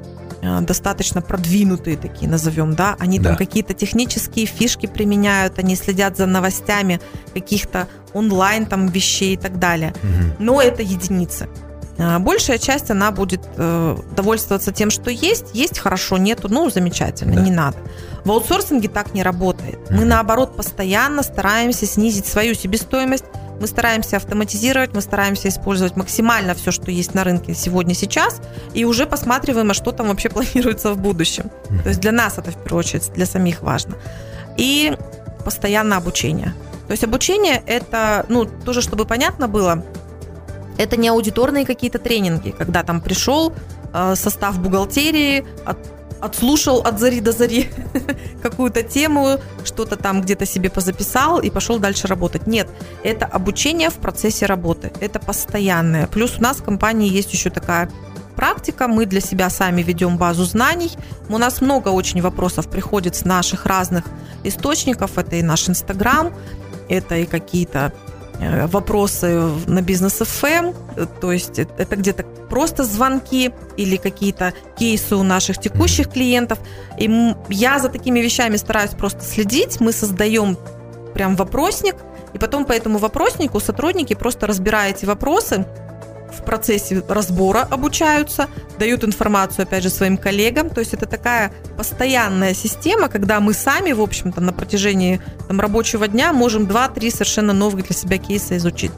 достаточно 0.62 1.22
продвинутые 1.22 1.98
такие, 1.98 2.30
назовем, 2.30 2.76
да, 2.76 2.96
они 3.00 3.20
да. 3.20 3.30
там 3.30 3.38
какие-то 3.38 3.74
технические 3.74 4.46
фишки 4.46 4.86
применяют, 4.86 5.60
они 5.60 5.76
следят 5.76 6.18
за 6.18 6.26
новостями 6.26 7.00
каких-то 7.34 7.88
онлайн 8.14 8.66
там 8.66 8.88
вещей 8.88 9.34
и 9.34 9.38
так 9.38 9.60
далее. 9.60 9.94
Угу. 10.04 10.36
Но 10.40 10.62
это 10.62 10.82
единицы. 10.82 11.48
Э, 11.98 12.20
большая 12.20 12.58
часть, 12.58 12.92
она 12.92 13.12
будет 13.12 13.42
э, 13.58 13.98
довольствоваться 14.16 14.72
тем, 14.72 14.90
что 14.90 15.10
есть, 15.10 15.46
есть 15.54 15.80
хорошо, 15.80 16.18
нету, 16.18 16.48
ну, 16.50 16.70
замечательно, 16.70 17.36
да. 17.36 17.42
не 17.42 17.52
надо. 17.52 17.78
В 18.24 18.32
аутсорсинге 18.32 18.90
так 18.90 19.14
не 19.14 19.24
работает. 19.24 19.80
Мы, 19.90 20.06
наоборот, 20.06 20.58
постоянно 20.58 21.24
стараемся 21.24 21.86
снизить 21.86 22.26
свою 22.26 22.56
себестоимость, 22.56 23.26
мы 23.60 23.68
стараемся 23.68 24.18
автоматизировать, 24.18 24.94
мы 24.94 25.02
стараемся 25.02 25.48
использовать 25.48 25.96
максимально 25.96 26.54
все, 26.54 26.72
что 26.72 26.91
есть 26.91 27.13
на 27.13 27.24
рынке 27.24 27.54
сегодня, 27.54 27.94
сейчас, 27.94 28.41
и 28.74 28.86
уже 28.86 29.06
посматриваем, 29.06 29.72
а 29.72 29.74
что 29.74 29.91
там 29.91 30.08
вообще 30.08 30.30
планируется 30.36 30.91
в 30.94 30.98
будущем. 30.98 31.50
То 31.84 31.89
есть 31.89 32.02
для 32.02 32.12
нас 32.12 32.38
это 32.38 32.52
в 32.52 32.58
первую 32.63 32.80
очередь, 32.80 33.12
для 33.13 33.26
самих 33.26 33.62
важно. 33.62 33.96
И 34.58 34.98
постоянное 35.44 35.98
обучение. 35.98 36.54
То 36.88 36.91
есть 36.91 37.04
обучение 37.04 37.62
это, 37.65 38.26
ну, 38.30 38.46
тоже, 38.46 38.82
чтобы 38.82 39.06
понятно 39.06 39.48
было, 39.48 39.84
это 40.78 40.98
не 40.98 41.08
аудиторные 41.08 41.65
какие-то 41.65 42.00
тренинги, 42.00 42.52
когда 42.52 42.84
там 42.84 43.02
пришел 43.02 43.54
э, 43.94 44.15
состав 44.15 44.60
бухгалтерии, 44.60 45.46
отслушал 46.21 46.82
от 46.82 46.99
зари 46.99 47.21
до 47.21 47.32
зари 47.32 47.69
какую-то 48.41 48.84
тему, 48.84 49.39
что-то 49.63 49.95
там 49.95 50.21
где-то 50.21 50.45
себе 50.45 50.69
позаписал 50.69 51.39
и 51.39 51.49
пошел 51.49 51.80
дальше 51.80 52.08
работать. 52.08 52.47
Нет, 52.47 52.67
это 53.04 53.25
обучение 53.25 53.89
в 53.89 53.95
процессе 53.95 54.45
работы, 54.45 54.91
это 55.01 55.19
постоянное. 55.19 56.08
Плюс 56.08 56.38
у 56.38 56.41
нас 56.41 56.58
в 56.58 56.63
компании 56.63 57.10
есть 57.10 57.34
еще 57.34 57.49
такая 57.49 57.89
практика, 58.36 58.88
мы 58.88 59.06
для 59.06 59.21
себя 59.21 59.49
сами 59.49 59.82
ведем 59.82 60.17
базу 60.17 60.43
знаний. 60.43 60.91
У 61.30 61.38
нас 61.38 61.62
много 61.62 61.89
очень 61.89 62.21
вопросов 62.21 62.69
приходит 62.69 63.15
с 63.15 63.25
наших 63.25 63.65
разных 63.65 64.06
источников. 64.43 65.17
Это 65.17 65.38
и 65.38 65.41
наш 65.41 65.69
Инстаграм, 65.69 66.34
это 66.89 67.15
и 67.15 67.25
какие-то 67.25 67.93
вопросы 68.67 69.50
на 69.67 69.82
бизнес 69.82 70.21
FM, 70.21 70.76
то 71.21 71.32
есть 71.32 71.60
это 71.60 71.95
где-то 71.95 72.24
просто 72.50 72.84
звонки 72.84 73.52
или 73.78 73.98
какие-то 73.98 74.54
кейсы 74.78 75.15
у 75.15 75.24
наших 75.24 75.60
текущих 75.60 76.10
клиентов. 76.10 76.60
И 76.98 77.36
я 77.50 77.80
за 77.80 77.89
такими 77.89 78.19
вещами 78.19 78.58
стараюсь 78.58 78.91
просто 78.91 79.21
следить. 79.24 79.80
Мы 79.82 79.91
создаем 79.91 80.58
прям 81.13 81.36
вопросник, 81.36 81.95
и 82.34 82.38
потом 82.38 82.65
по 82.65 82.74
этому 82.74 82.98
вопроснику 82.98 83.60
сотрудники 83.60 84.13
просто 84.13 84.48
разбирая 84.48 84.91
эти 84.91 85.06
вопросы, 85.06 85.65
в 86.38 86.43
процессе 86.43 87.04
разбора 87.08 87.67
обучаются, 87.69 88.48
дают 88.78 89.04
информацию, 89.04 89.63
опять 89.63 89.84
же, 89.84 89.89
своим 89.89 90.17
коллегам. 90.17 90.69
То 90.69 90.80
есть 90.80 90.93
это 90.93 91.06
такая 91.06 91.52
постоянная 91.78 92.54
система, 92.54 93.08
когда 93.08 93.39
мы 93.39 93.54
сами, 93.54 93.91
в 93.93 94.02
общем-то, 94.02 94.41
на 94.41 94.54
протяжении 94.54 95.21
там, 95.48 95.60
рабочего 95.60 96.08
дня 96.08 96.34
можем 96.34 96.63
2-3 96.63 97.12
совершенно 97.12 97.54
новых 97.54 97.86
для 97.88 97.95
себя 97.95 98.17
кейса 98.17 98.58
изучить. 98.58 98.91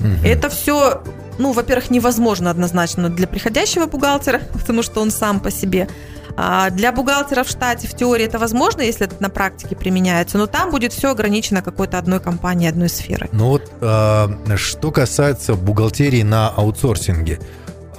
Угу. 0.00 0.26
Это 0.26 0.48
все 0.48 1.02
ну, 1.38 1.52
во-первых, 1.52 1.90
невозможно 1.90 2.50
однозначно 2.50 3.08
для 3.08 3.26
приходящего 3.26 3.86
бухгалтера, 3.86 4.42
потому 4.52 4.82
что 4.82 5.00
он 5.00 5.10
сам 5.10 5.40
по 5.40 5.50
себе. 5.50 5.88
А 6.36 6.70
для 6.70 6.92
бухгалтера 6.92 7.44
в 7.44 7.48
штате 7.48 7.86
в 7.86 7.94
теории 7.94 8.24
это 8.24 8.38
возможно, 8.38 8.80
если 8.80 9.06
это 9.06 9.16
на 9.20 9.28
практике 9.28 9.76
применяется, 9.76 10.38
но 10.38 10.46
там 10.46 10.70
будет 10.70 10.92
все 10.92 11.10
ограничено 11.10 11.62
какой-то 11.62 11.98
одной 11.98 12.20
компанией, 12.20 12.68
одной 12.68 12.88
сферой. 12.88 13.28
Ну 13.32 13.48
вот, 13.48 13.70
э, 13.80 14.56
что 14.56 14.90
касается 14.90 15.54
бухгалтерии 15.54 16.22
на 16.22 16.48
аутсорсинге, 16.48 17.40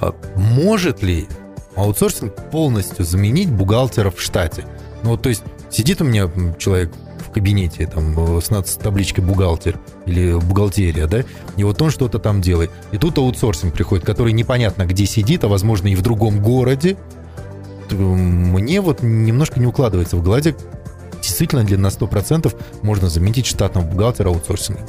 э, 0.00 0.12
может 0.36 1.02
ли 1.02 1.28
аутсорсинг 1.76 2.34
полностью 2.50 3.04
заменить 3.04 3.50
бухгалтера 3.50 4.10
в 4.10 4.20
штате? 4.20 4.64
Ну 5.02 5.10
вот, 5.10 5.22
то 5.22 5.28
есть 5.28 5.42
сидит 5.70 6.00
у 6.00 6.04
меня 6.04 6.28
человек 6.58 6.92
в 7.18 7.30
кабинете 7.30 7.86
там 7.86 8.40
с, 8.40 8.46
с 8.46 8.76
табличкой 8.76 9.24
бухгалтер 9.24 9.78
или 10.06 10.34
бухгалтерия, 10.34 11.06
да, 11.06 11.24
и 11.56 11.64
вот 11.64 11.80
он 11.82 11.90
что-то 11.90 12.18
там 12.18 12.40
делает. 12.40 12.70
И 12.92 12.98
тут 12.98 13.18
аутсорсинг 13.18 13.74
приходит, 13.74 14.04
который 14.04 14.32
непонятно 14.32 14.86
где 14.86 15.06
сидит, 15.06 15.44
а 15.44 15.48
возможно 15.48 15.88
и 15.88 15.94
в 15.94 16.02
другом 16.02 16.42
городе, 16.42 16.96
мне 17.92 18.80
вот 18.80 19.02
немножко 19.02 19.60
не 19.60 19.66
укладывается 19.66 20.16
в 20.16 20.22
голове, 20.22 20.54
действительно 21.22 21.60
ли 21.60 21.76
на 21.76 21.88
100% 21.88 22.54
можно 22.82 23.08
заменить 23.08 23.46
штатного 23.46 23.86
бухгалтера 23.86 24.28
аутсорсингом. 24.28 24.84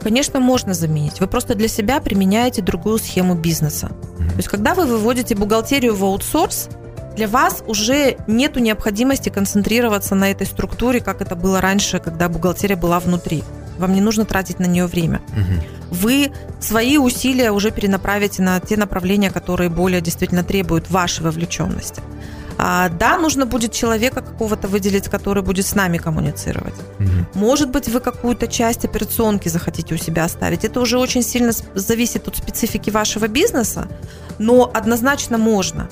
Конечно, 0.00 0.38
можно 0.38 0.74
заменить. 0.74 1.20
Вы 1.20 1.26
просто 1.26 1.54
для 1.54 1.68
себя 1.68 2.00
применяете 2.00 2.60
другую 2.60 2.98
схему 2.98 3.34
бизнеса. 3.34 3.90
Mm-hmm. 4.18 4.28
То 4.30 4.36
есть, 4.36 4.48
когда 4.48 4.74
вы 4.74 4.84
выводите 4.84 5.34
бухгалтерию 5.34 5.94
в 5.94 6.04
аутсорс, 6.04 6.68
для 7.16 7.28
вас 7.28 7.62
уже 7.66 8.16
нет 8.26 8.56
необходимости 8.56 9.30
концентрироваться 9.30 10.14
на 10.14 10.30
этой 10.30 10.46
структуре, 10.46 11.00
как 11.00 11.22
это 11.22 11.36
было 11.36 11.60
раньше, 11.60 12.00
когда 12.00 12.28
бухгалтерия 12.28 12.76
была 12.76 13.00
внутри. 13.00 13.44
Вам 13.78 13.92
не 13.92 14.00
нужно 14.00 14.24
тратить 14.24 14.58
на 14.58 14.66
нее 14.66 14.86
время. 14.86 15.20
Угу. 15.32 15.96
Вы 15.96 16.32
свои 16.60 16.98
усилия 16.98 17.50
уже 17.50 17.70
перенаправите 17.70 18.42
на 18.42 18.60
те 18.60 18.76
направления, 18.76 19.30
которые 19.30 19.70
более 19.70 20.00
действительно 20.00 20.42
требуют 20.42 20.90
вашей 20.90 21.22
вовлеченности. 21.22 22.02
А, 22.56 22.88
да, 22.88 23.18
нужно 23.18 23.46
будет 23.46 23.72
человека 23.72 24.20
какого-то 24.20 24.68
выделить, 24.68 25.08
который 25.08 25.42
будет 25.42 25.66
с 25.66 25.74
нами 25.74 25.98
коммуницировать. 25.98 26.74
Угу. 27.00 27.38
Может 27.40 27.70
быть, 27.70 27.88
вы 27.88 28.00
какую-то 28.00 28.46
часть 28.46 28.84
операционки 28.84 29.48
захотите 29.48 29.94
у 29.94 29.98
себя 29.98 30.24
оставить. 30.24 30.64
Это 30.64 30.80
уже 30.80 30.98
очень 30.98 31.22
сильно 31.22 31.52
зависит 31.74 32.28
от 32.28 32.36
специфики 32.36 32.90
вашего 32.90 33.26
бизнеса, 33.26 33.88
но 34.38 34.70
однозначно 34.72 35.38
можно. 35.38 35.88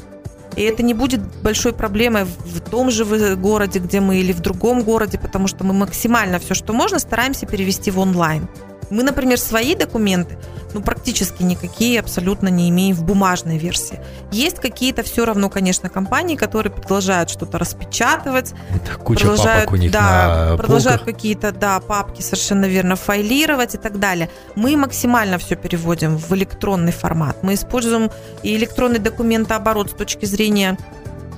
И 0.56 0.62
это 0.62 0.82
не 0.82 0.94
будет 0.94 1.20
большой 1.42 1.72
проблемой 1.72 2.24
в 2.24 2.60
том 2.60 2.90
же 2.90 3.04
городе, 3.36 3.78
где 3.78 4.00
мы, 4.00 4.18
или 4.18 4.32
в 4.32 4.40
другом 4.40 4.82
городе, 4.82 5.18
потому 5.18 5.46
что 5.46 5.64
мы 5.64 5.72
максимально 5.72 6.38
все, 6.38 6.54
что 6.54 6.72
можно, 6.72 6.98
стараемся 6.98 7.46
перевести 7.46 7.90
в 7.90 7.98
онлайн. 7.98 8.48
Мы, 8.92 9.02
например, 9.02 9.38
свои 9.38 9.74
документы, 9.74 10.36
ну, 10.74 10.82
практически 10.82 11.42
никакие 11.42 11.98
абсолютно 11.98 12.48
не 12.48 12.68
имеем 12.68 12.94
в 12.94 13.04
бумажной 13.04 13.56
версии. 13.56 14.00
Есть 14.30 14.58
какие-то 14.58 15.02
все 15.02 15.24
равно, 15.24 15.48
конечно, 15.48 15.88
компании, 15.88 16.36
которые 16.36 16.72
продолжают 16.72 17.30
что-то 17.30 17.58
распечатывать. 17.58 18.52
Это 18.74 18.98
куча 18.98 19.20
продолжают, 19.20 19.64
папок 19.64 19.72
у 19.72 19.76
них 19.76 19.92
да, 19.92 20.48
на 20.50 20.56
продолжают 20.58 21.02
какие-то, 21.04 21.52
да, 21.52 21.80
папки 21.80 22.20
совершенно 22.20 22.66
верно 22.66 22.96
файлировать 22.96 23.74
и 23.74 23.78
так 23.78 23.98
далее. 23.98 24.28
Мы 24.56 24.76
максимально 24.76 25.38
все 25.38 25.56
переводим 25.56 26.18
в 26.18 26.30
электронный 26.34 26.92
формат. 26.92 27.42
Мы 27.42 27.54
используем 27.54 28.10
и 28.42 28.54
электронный 28.56 28.98
документооборот 28.98 29.90
с 29.90 29.94
точки 29.94 30.26
зрения 30.26 30.76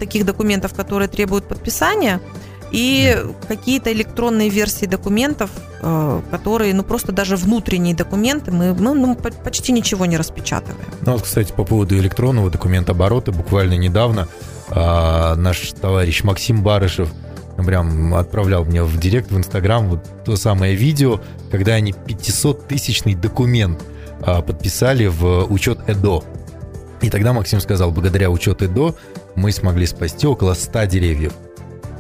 таких 0.01 0.27
документов, 0.27 0.75
которые 0.75 1.07
требуют 1.07 1.47
подписания– 1.47 2.21
и 2.75 3.17
какие-то 3.47 3.93
электронные 3.93 4.49
версии 4.49 4.87
документов, 4.87 5.49
э, 5.81 6.21
которые, 6.33 6.75
ну, 6.75 6.83
просто 6.83 7.13
даже 7.13 7.37
внутренние 7.37 7.95
документы, 7.95 8.51
мы, 8.51 8.75
мы 8.75 8.95
ну, 8.95 9.15
почти 9.15 9.71
ничего 9.71 10.07
не 10.07 10.17
распечатываем. 10.17 10.85
Ну, 11.03 11.13
вот, 11.13 11.23
кстати, 11.23 11.53
по 11.53 11.63
поводу 11.63 11.97
электронного 11.97 12.51
документа 12.51 12.91
оборота, 12.91 13.31
буквально 13.31 13.75
недавно 13.75 14.27
а, 14.71 15.37
наш 15.37 15.73
товарищ 15.81 16.25
Максим 16.25 16.65
Барышев 16.65 17.11
прям 17.65 18.13
отправлял 18.15 18.65
мне 18.65 18.83
в 18.83 18.99
директ, 18.99 19.31
в 19.31 19.39
Инстаграм 19.39 19.89
вот 19.89 20.01
то 20.25 20.35
самое 20.35 20.75
видео, 20.75 21.21
когда 21.53 21.75
они 21.75 21.93
500-тысячный 21.93 23.15
документ 23.15 23.85
а, 24.21 24.43
подписали 24.43 25.07
в 25.07 25.45
учет 25.45 25.79
ЭДО. 25.87 26.25
И 27.03 27.11
тогда 27.11 27.33
Максим 27.33 27.61
сказал, 27.61 27.93
благодаря 27.93 28.31
учету 28.31 28.69
до 28.69 28.97
мы 29.37 29.53
смогли 29.53 29.87
спасти 29.87 30.27
около 30.27 30.55
100 30.55 30.87
деревьев. 30.87 31.35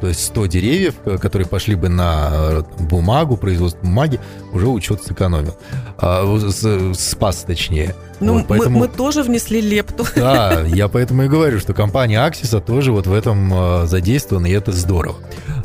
То 0.00 0.09
есть 0.09 0.24
100 0.26 0.46
деревьев, 0.46 0.94
э, 1.04 1.18
которые 1.18 1.46
пошли 1.46 1.74
бы 1.74 1.88
на 1.88 2.30
э, 2.33 2.62
бумагу, 2.80 3.37
производство 3.37 3.80
бумаги, 3.80 4.20
уже 4.52 4.68
учет 4.68 5.02
сэкономил. 5.02 5.57
А, 5.98 6.94
спас, 6.94 7.44
точнее. 7.46 7.94
Ну, 8.20 8.35
вот, 8.35 8.46
поэтому... 8.48 8.80
мы, 8.80 8.87
мы 8.87 8.92
тоже 8.92 9.22
внесли 9.22 9.61
лепту. 9.61 10.07
Да, 10.16 10.62
я 10.62 10.88
поэтому 10.88 11.24
и 11.24 11.28
говорю, 11.28 11.59
что 11.61 11.74
компания 11.74 12.20
Аксиса 12.24 12.61
тоже 12.61 12.92
вот 12.92 13.07
в 13.07 13.12
этом 13.12 13.52
э, 13.52 13.87
задействована, 13.87 14.46
и 14.46 14.52
это 14.52 14.72
здорово. 14.72 15.16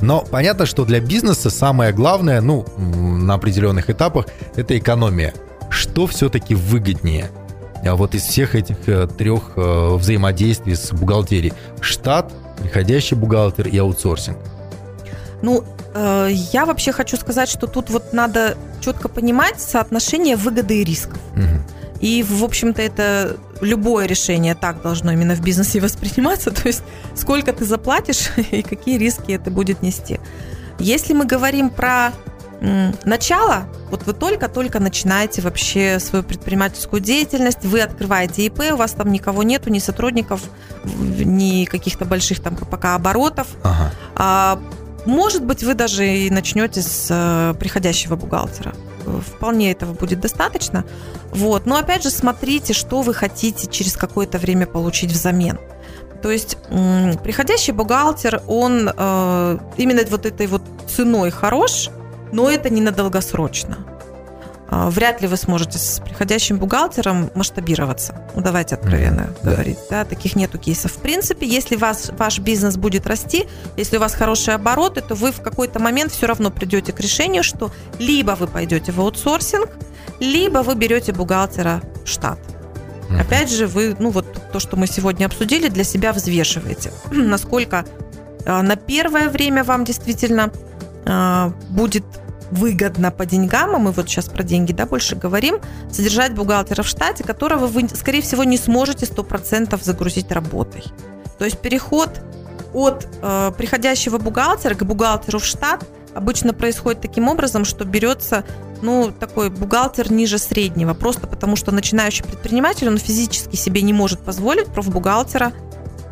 Но 0.02 0.22
понятно, 0.22 0.66
что 0.66 0.86
для 0.86 1.00
бизнеса 1.00 1.50
самое 1.50 1.92
главное, 1.94 2.42
ну, 2.42 2.66
на 2.78 3.36
определенных 3.36 3.90
этапах, 3.90 4.26
это 4.56 4.78
экономия. 4.78 5.34
Что 5.70 6.08
все-таки 6.08 6.56
выгоднее? 6.56 7.30
А 7.86 7.96
вот 7.96 8.16
из 8.16 8.24
всех 8.24 8.56
этих 8.56 8.78
трех 9.18 9.56
взаимодействий 9.56 10.76
с 10.76 10.92
бухгалтерией. 10.92 11.54
Штат, 11.80 12.34
приходящий 12.62 13.16
бухгалтер 13.16 13.68
и 13.68 13.78
аутсорсинг? 13.78 14.38
Ну, 15.42 15.64
э, 15.94 16.30
я 16.32 16.66
вообще 16.66 16.92
хочу 16.92 17.18
сказать, 17.18 17.50
что 17.50 17.68
тут 17.68 17.90
вот 17.90 18.14
надо 18.14 18.58
четко 18.82 19.08
понимать 19.08 19.60
соотношение 19.60 20.36
выгоды 20.36 20.82
и 20.82 20.84
рисков. 20.84 21.20
Угу. 21.36 22.02
И, 22.02 22.24
в 22.24 22.44
общем-то, 22.44 22.82
это 22.82 23.38
любое 23.62 24.06
решение 24.06 24.56
так 24.56 24.82
должно 24.82 25.12
именно 25.12 25.36
в 25.36 25.42
бизнесе 25.42 25.80
восприниматься. 25.82 26.52
То 26.52 26.68
есть, 26.68 26.84
сколько 27.16 27.54
ты 27.54 27.66
заплатишь 27.66 28.32
и 28.52 28.62
какие 28.62 28.98
риски 28.98 29.32
это 29.32 29.52
будет 29.52 29.82
нести. 29.82 30.20
Если 30.80 31.14
мы 31.14 31.26
говорим 31.26 31.70
про 31.70 32.14
начало, 32.62 33.68
вот 33.90 34.04
вы 34.06 34.14
только-только 34.14 34.80
начинаете 34.80 35.42
вообще 35.42 36.00
свою 36.00 36.24
предпринимательскую 36.24 37.02
деятельность, 37.02 37.64
вы 37.64 37.82
открываете 37.82 38.46
ИП, 38.46 38.74
у 38.74 38.76
вас 38.76 38.92
там 38.92 39.12
никого 39.12 39.44
нету, 39.44 39.70
ни 39.70 39.80
сотрудников, 39.80 40.42
ни 40.84 41.66
каких-то 41.66 42.06
больших 42.06 42.42
там 42.42 42.56
пока 42.56 42.96
оборотов. 42.96 43.48
Ага. 43.64 43.92
А, 44.16 44.62
может 45.06 45.46
быть, 45.46 45.64
вы 45.64 45.74
даже 45.74 46.08
и 46.08 46.30
начнете 46.30 46.82
с 46.82 47.08
э, 47.10 47.54
приходящего 47.58 48.16
бухгалтера. 48.16 48.74
Вполне 49.36 49.72
этого 49.72 49.94
будет 49.94 50.20
достаточно. 50.20 50.86
Вот. 51.32 51.66
Но 51.66 51.78
опять 51.78 52.04
же, 52.04 52.10
смотрите, 52.10 52.74
что 52.74 53.02
вы 53.02 53.14
хотите 53.14 53.68
через 53.68 53.96
какое-то 53.96 54.38
время 54.38 54.66
получить 54.66 55.12
взамен. 55.12 55.58
То 56.22 56.32
есть 56.32 56.58
приходящий 57.24 57.72
бухгалтер, 57.72 58.42
он 58.46 58.92
э, 58.94 59.58
именно 59.78 60.02
вот 60.10 60.26
этой 60.26 60.48
вот 60.48 60.62
ценой 60.94 61.32
хорош, 61.32 61.90
но 62.32 62.50
это 62.50 62.70
не 62.70 62.82
на 62.82 62.92
долгосрочно. 62.92 63.78
А, 64.72 64.90
вряд 64.90 65.22
ли 65.22 65.28
вы 65.28 65.36
сможете 65.36 65.80
с 65.80 66.00
приходящим 66.00 66.60
бухгалтером 66.60 67.32
масштабироваться. 67.34 68.22
Ну, 68.36 68.42
давайте 68.42 68.76
откровенно 68.76 69.22
mm-hmm. 69.22 69.44
говорить. 69.44 69.78
Да. 69.90 70.04
да, 70.04 70.10
таких 70.10 70.36
нету 70.36 70.60
кейсов. 70.60 70.92
В 70.92 70.98
принципе, 70.98 71.48
если 71.48 71.76
вас, 71.76 72.12
ваш 72.16 72.38
бизнес 72.40 72.78
будет 72.78 73.08
расти, 73.08 73.48
если 73.78 73.98
у 73.98 74.00
вас 74.00 74.14
хорошие 74.14 74.56
обороты, 74.56 75.02
то 75.02 75.16
вы 75.16 75.32
в 75.32 75.42
какой-то 75.42 75.80
момент 75.80 76.12
все 76.12 76.28
равно 76.28 76.52
придете 76.52 76.94
к 76.94 77.00
решению, 77.00 77.44
что 77.44 77.72
либо 77.98 78.32
вы 78.32 78.46
пойдете 78.46 78.92
в 78.92 79.02
аутсорсинг, 79.02 79.70
либо 80.20 80.60
вы 80.60 80.76
берете 80.76 81.14
бухгалтера 81.14 81.82
в 82.06 82.08
штат. 82.08 82.38
Mm-hmm. 83.10 83.22
Опять 83.22 83.52
же, 83.52 83.66
вы, 83.66 83.96
ну 83.98 84.12
вот 84.12 84.28
то, 84.54 84.60
что 84.60 84.78
мы 84.78 84.86
сегодня 84.86 85.26
обсудили, 85.26 85.70
для 85.70 85.84
себя 85.84 86.14
взвешиваете, 86.14 86.92
насколько 87.12 87.86
а, 88.46 88.62
на 88.62 88.76
первое 88.76 89.30
время 89.30 89.64
вам 89.64 89.84
действительно 89.84 90.52
будет 91.70 92.06
выгодно 92.52 93.12
по 93.12 93.26
деньгам, 93.26 93.76
а 93.76 93.80
мы 93.80 93.92
вот 93.92 94.10
сейчас 94.10 94.26
про 94.26 94.44
деньги 94.44 94.74
да, 94.74 94.86
больше 94.86 95.16
говорим, 95.16 95.60
содержать 95.92 96.34
бухгалтера 96.34 96.84
в 96.84 96.88
штате, 96.88 97.24
которого 97.24 97.68
вы, 97.68 97.88
скорее 97.90 98.22
всего, 98.22 98.44
не 98.44 98.58
сможете 98.58 99.06
100% 99.06 99.84
загрузить 99.84 100.32
работой. 100.32 100.84
То 101.38 101.46
есть 101.46 101.60
переход 101.60 102.22
от 102.74 103.08
э, 103.22 103.52
приходящего 103.58 104.18
бухгалтера 104.18 104.76
к 104.76 104.84
бухгалтеру 104.84 105.40
в 105.40 105.46
штат 105.46 105.86
обычно 106.14 106.54
происходит 106.54 107.02
таким 107.02 107.28
образом, 107.28 107.66
что 107.66 107.86
берется 107.86 108.44
ну, 108.82 109.12
такой 109.12 109.50
бухгалтер 109.50 110.12
ниже 110.12 110.38
среднего, 110.38 110.94
просто 110.94 111.28
потому 111.28 111.56
что 111.56 111.72
начинающий 111.72 112.24
предприниматель, 112.24 112.88
он 112.88 112.98
физически 112.98 113.56
себе 113.56 113.82
не 113.82 113.94
может 113.94 114.20
позволить 114.20 114.68
профбухгалтера 114.68 115.52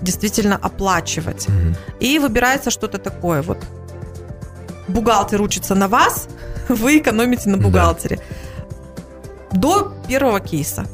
действительно 0.02 0.56
оплачивать. 0.56 1.48
Mm-hmm. 1.48 1.76
И 2.00 2.20
выбирается 2.20 2.70
что-то 2.70 2.98
такое 2.98 3.42
вот 3.42 3.58
бухгалтер 4.88 5.42
учится 5.42 5.76
на 5.76 5.88
вас, 5.88 6.28
вы 6.70 6.98
экономите 6.98 7.50
на 7.50 7.58
бухгалтере. 7.58 8.20
Да. 9.52 9.60
До 9.60 9.94
первого 10.08 10.40
кейса. 10.40 10.86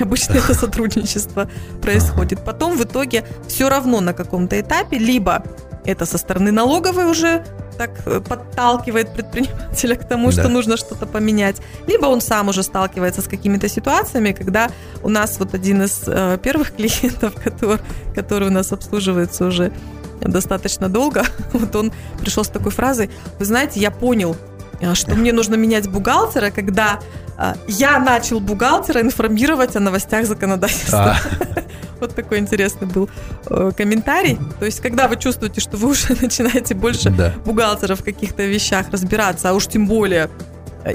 Обычно 0.00 0.34
это 0.34 0.54
сотрудничество 0.54 1.48
происходит. 1.80 2.44
Потом 2.44 2.76
в 2.76 2.82
итоге 2.84 3.24
все 3.48 3.68
равно 3.68 4.00
на 4.00 4.12
каком-то 4.12 4.60
этапе 4.60 4.98
либо 4.98 5.42
это 5.84 6.06
со 6.06 6.18
стороны 6.18 6.50
налоговой 6.50 7.10
уже 7.10 7.44
так 7.76 7.90
э, 8.06 8.20
подталкивает 8.20 9.12
предпринимателя 9.12 9.96
к 10.00 10.08
тому, 10.08 10.32
что 10.32 10.44
да. 10.44 10.48
нужно 10.48 10.76
что-то 10.76 11.06
поменять, 11.06 11.56
либо 11.86 12.06
он 12.06 12.20
сам 12.20 12.48
уже 12.48 12.62
сталкивается 12.62 13.20
с 13.20 13.26
какими-то 13.26 13.68
ситуациями, 13.68 14.32
когда 14.32 14.70
у 15.02 15.08
нас 15.08 15.38
вот 15.38 15.54
один 15.54 15.82
из 15.82 16.04
э, 16.06 16.38
первых 16.42 16.72
клиентов, 16.74 17.34
который, 17.42 17.78
который 18.14 18.48
у 18.48 18.52
нас 18.52 18.72
обслуживается 18.72 19.46
уже 19.46 19.72
достаточно 20.20 20.88
долго, 20.88 21.24
вот 21.52 21.74
он 21.76 21.92
пришел 22.20 22.44
с 22.44 22.48
такой 22.48 22.72
фразой, 22.72 23.10
вы 23.38 23.44
знаете, 23.44 23.80
я 23.80 23.90
понял, 23.90 24.36
э, 24.80 24.94
что 24.94 25.14
мне 25.14 25.32
нужно 25.32 25.54
менять 25.54 25.88
бухгалтера, 25.88 26.50
когда 26.50 27.00
э, 27.38 27.54
я 27.68 27.98
начал 27.98 28.40
бухгалтера 28.40 29.00
информировать 29.00 29.76
о 29.76 29.80
новостях 29.80 30.26
законодательства. 30.26 31.16
А. 31.16 31.60
Вот 32.00 32.14
такой 32.14 32.38
интересный 32.38 32.88
был 32.88 33.08
э, 33.46 33.70
комментарий. 33.74 34.36
То 34.58 34.66
есть, 34.66 34.80
когда 34.80 35.06
вы 35.08 35.16
чувствуете, 35.16 35.60
что 35.60 35.76
вы 35.76 35.88
уже 35.90 36.16
начинаете 36.20 36.74
больше 36.74 37.08
да. 37.08 37.32
бухгалтера 37.44 37.94
в 37.94 38.04
каких-то 38.04 38.42
вещах 38.42 38.90
разбираться, 38.90 39.50
а 39.50 39.52
уж 39.54 39.68
тем 39.68 39.86
более 39.86 40.28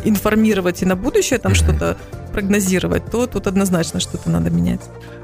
информировать 0.03 0.83
и 0.83 0.85
на 0.85 0.95
будущее 0.95 1.39
там 1.39 1.55
что-то 1.55 1.97
прогнозировать, 2.31 3.09
то 3.09 3.25
тут 3.25 3.47
однозначно 3.47 3.99
что-то 3.99 4.29
надо 4.29 4.51
менять. 4.51 4.81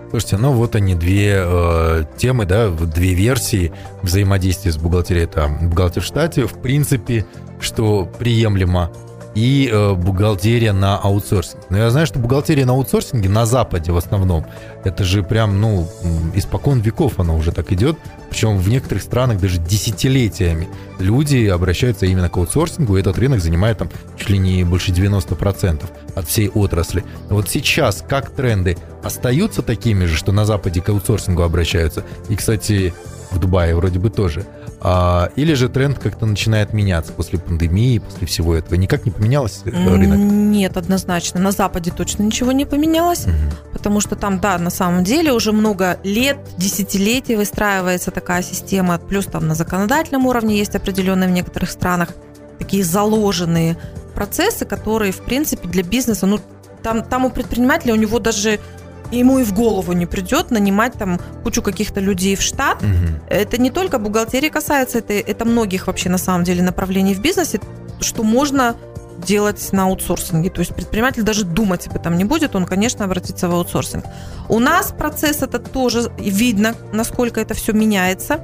Слушайте, 0.10 0.38
ну 0.38 0.54
вот 0.54 0.76
они 0.76 0.96
две 0.96 1.34
э, 1.38 2.04
темы, 2.18 2.46
да, 2.46 2.70
две 2.70 3.14
версии 3.14 3.72
взаимодействия 4.02 4.72
с 4.72 4.78
бухгалтерией. 4.78 5.26
Это 5.26 5.48
бухгалтер 5.62 6.02
в 6.02 6.06
штате, 6.06 6.46
в 6.46 6.62
принципе, 6.62 7.26
что 7.60 8.06
приемлемо, 8.06 8.92
и 9.36 9.70
э, 9.72 9.94
бухгалтерия 9.94 10.72
на 10.72 10.98
аутсорсинг. 10.98 11.62
Но 11.70 11.78
я 11.78 11.90
знаю, 11.90 12.08
что 12.08 12.20
бухгалтерия 12.20 12.66
на 12.66 12.72
аутсорсинге 12.72 13.30
на 13.30 13.46
Западе 13.46 13.92
в 13.92 13.98
основном, 13.98 14.46
это 14.86 15.04
же 15.04 15.24
прям, 15.24 15.60
ну, 15.60 15.88
испокон 16.34 16.80
веков 16.80 17.20
она 17.20 17.36
уже 17.36 17.52
так 17.52 17.72
идет. 17.74 17.98
Причем 18.30 18.58
в 18.58 18.68
некоторых 18.70 19.04
странах 19.04 19.40
даже 19.40 19.60
десятилетиями 19.60 20.70
люди 21.00 21.48
обращаются 21.48 22.06
именно 22.06 22.30
к 22.30 22.38
аутсорсингу, 22.38 22.98
и 22.98 23.02
этот 23.02 23.18
рынок 23.18 23.42
занимает 23.42 23.78
там 23.78 23.90
чуть 24.18 24.30
ли 24.30 24.38
не 24.38 24.64
больше 24.64 24.92
90% 24.92 25.84
от 26.16 26.28
всей 26.28 26.50
отрасли. 26.50 27.04
Вот 27.30 27.50
сейчас 27.50 28.04
как 28.08 28.32
тренды 28.32 28.78
остаются 29.04 29.62
такими 29.62 30.06
же, 30.06 30.16
что 30.16 30.32
на 30.32 30.46
Западе 30.46 30.82
к 30.82 30.90
аутсорсингу 30.90 31.44
обращаются? 31.44 32.06
И, 32.30 32.36
кстати, 32.38 32.94
в 33.36 33.40
Дубае 33.40 33.76
вроде 33.76 34.00
бы 34.00 34.10
тоже. 34.10 34.46
А, 34.82 35.30
или 35.36 35.54
же 35.54 35.70
тренд 35.70 36.00
как-то 36.00 36.26
начинает 36.26 36.74
меняться 36.74 37.14
после 37.14 37.40
пандемии, 37.40 38.00
после 38.00 38.28
всего 38.28 38.56
этого? 38.56 38.76
Никак 38.76 39.06
не 39.06 39.12
поменялось 39.12 39.62
э, 39.66 39.70
рынок? 39.70 40.18
Нет, 40.18 40.78
однозначно. 40.78 41.40
На 41.40 41.52
Западе 41.52 41.92
точно 41.92 42.24
ничего 42.24 42.52
не 42.52 42.66
поменялось, 42.66 43.26
угу. 43.26 43.34
потому 43.74 44.00
что 44.00 44.16
там, 44.16 44.40
да, 44.40 44.58
на 44.58 44.70
самом 44.70 45.04
деле 45.04 45.32
уже 45.34 45.52
много 45.52 46.00
лет, 46.04 46.38
десятилетий 46.58 47.36
выстраивается 47.36 48.12
такая 48.12 48.42
система. 48.42 48.98
Плюс 48.98 49.26
там 49.26 49.48
на 49.48 49.56
законодательном 49.56 50.26
уровне 50.26 50.58
есть 50.58 50.76
определенные 50.76 51.30
в 51.30 51.32
некоторых 51.32 51.70
странах 51.70 52.10
такие 52.58 52.84
заложенные 52.84 53.78
процессы, 54.14 54.66
которые, 54.66 55.12
в 55.12 55.22
принципе, 55.22 55.68
для 55.68 55.84
бизнеса, 55.84 56.26
ну, 56.26 56.40
там, 56.82 57.04
там 57.04 57.26
у 57.26 57.30
предпринимателя 57.30 57.94
у 57.94 57.98
него 57.98 58.20
даже 58.20 58.60
ему 59.20 59.40
и 59.40 59.44
в 59.44 59.54
голову 59.54 59.94
не 59.94 60.06
придет 60.06 60.52
нанимать 60.52 60.94
там 60.94 61.20
кучу 61.44 61.62
каких-то 61.62 62.00
людей 62.00 62.36
в 62.36 62.42
штат. 62.42 62.82
Угу. 62.82 63.30
Это 63.30 63.58
не 63.58 63.70
только 63.70 64.00
бухгалтерии 64.00 64.50
касается, 64.50 65.00
это, 65.00 65.14
это 65.14 65.46
многих 65.46 65.88
вообще 65.88 66.10
на 66.10 66.18
самом 66.18 66.44
деле 66.44 66.64
направлений 66.64 67.14
в 67.14 67.22
бизнесе, 67.22 67.60
что 68.00 68.24
можно 68.24 68.76
делать 69.26 69.70
на 69.72 69.86
аутсорсинге. 69.86 70.50
То 70.50 70.60
есть 70.60 70.76
предприниматель 70.76 71.24
даже 71.24 71.46
думать 71.46 71.88
об 71.88 71.96
этом 71.96 72.18
не 72.18 72.26
будет, 72.26 72.56
он, 72.56 72.66
конечно, 72.66 73.06
обратится 73.06 73.48
в 73.48 73.56
аутсорсинг. 73.56 74.06
У 74.50 74.60
нас 74.60 74.94
процесс 74.98 75.42
этот 75.42 75.72
тоже 75.72 76.12
видно, 76.18 76.76
насколько 76.92 77.42
это 77.42 77.54
все 77.54 77.74
меняется, 77.74 78.40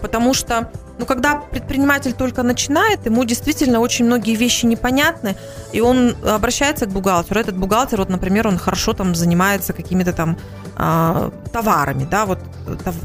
потому 0.00 0.34
что 0.34 0.70
но 1.02 1.06
когда 1.06 1.34
предприниматель 1.34 2.12
только 2.12 2.44
начинает, 2.44 3.06
ему 3.06 3.24
действительно 3.24 3.80
очень 3.80 4.04
многие 4.04 4.36
вещи 4.36 4.66
непонятны, 4.66 5.34
и 5.72 5.80
он 5.80 6.14
обращается 6.24 6.86
к 6.86 6.90
бухгалтеру. 6.90 7.40
Этот 7.40 7.56
бухгалтер, 7.56 7.98
вот, 7.98 8.08
например, 8.08 8.46
он 8.46 8.56
хорошо 8.56 8.92
там 8.92 9.16
занимается 9.16 9.72
какими-то 9.72 10.12
там 10.12 10.38
а, 10.76 11.32
товарами, 11.52 12.06
да, 12.08 12.24
вот 12.24 12.38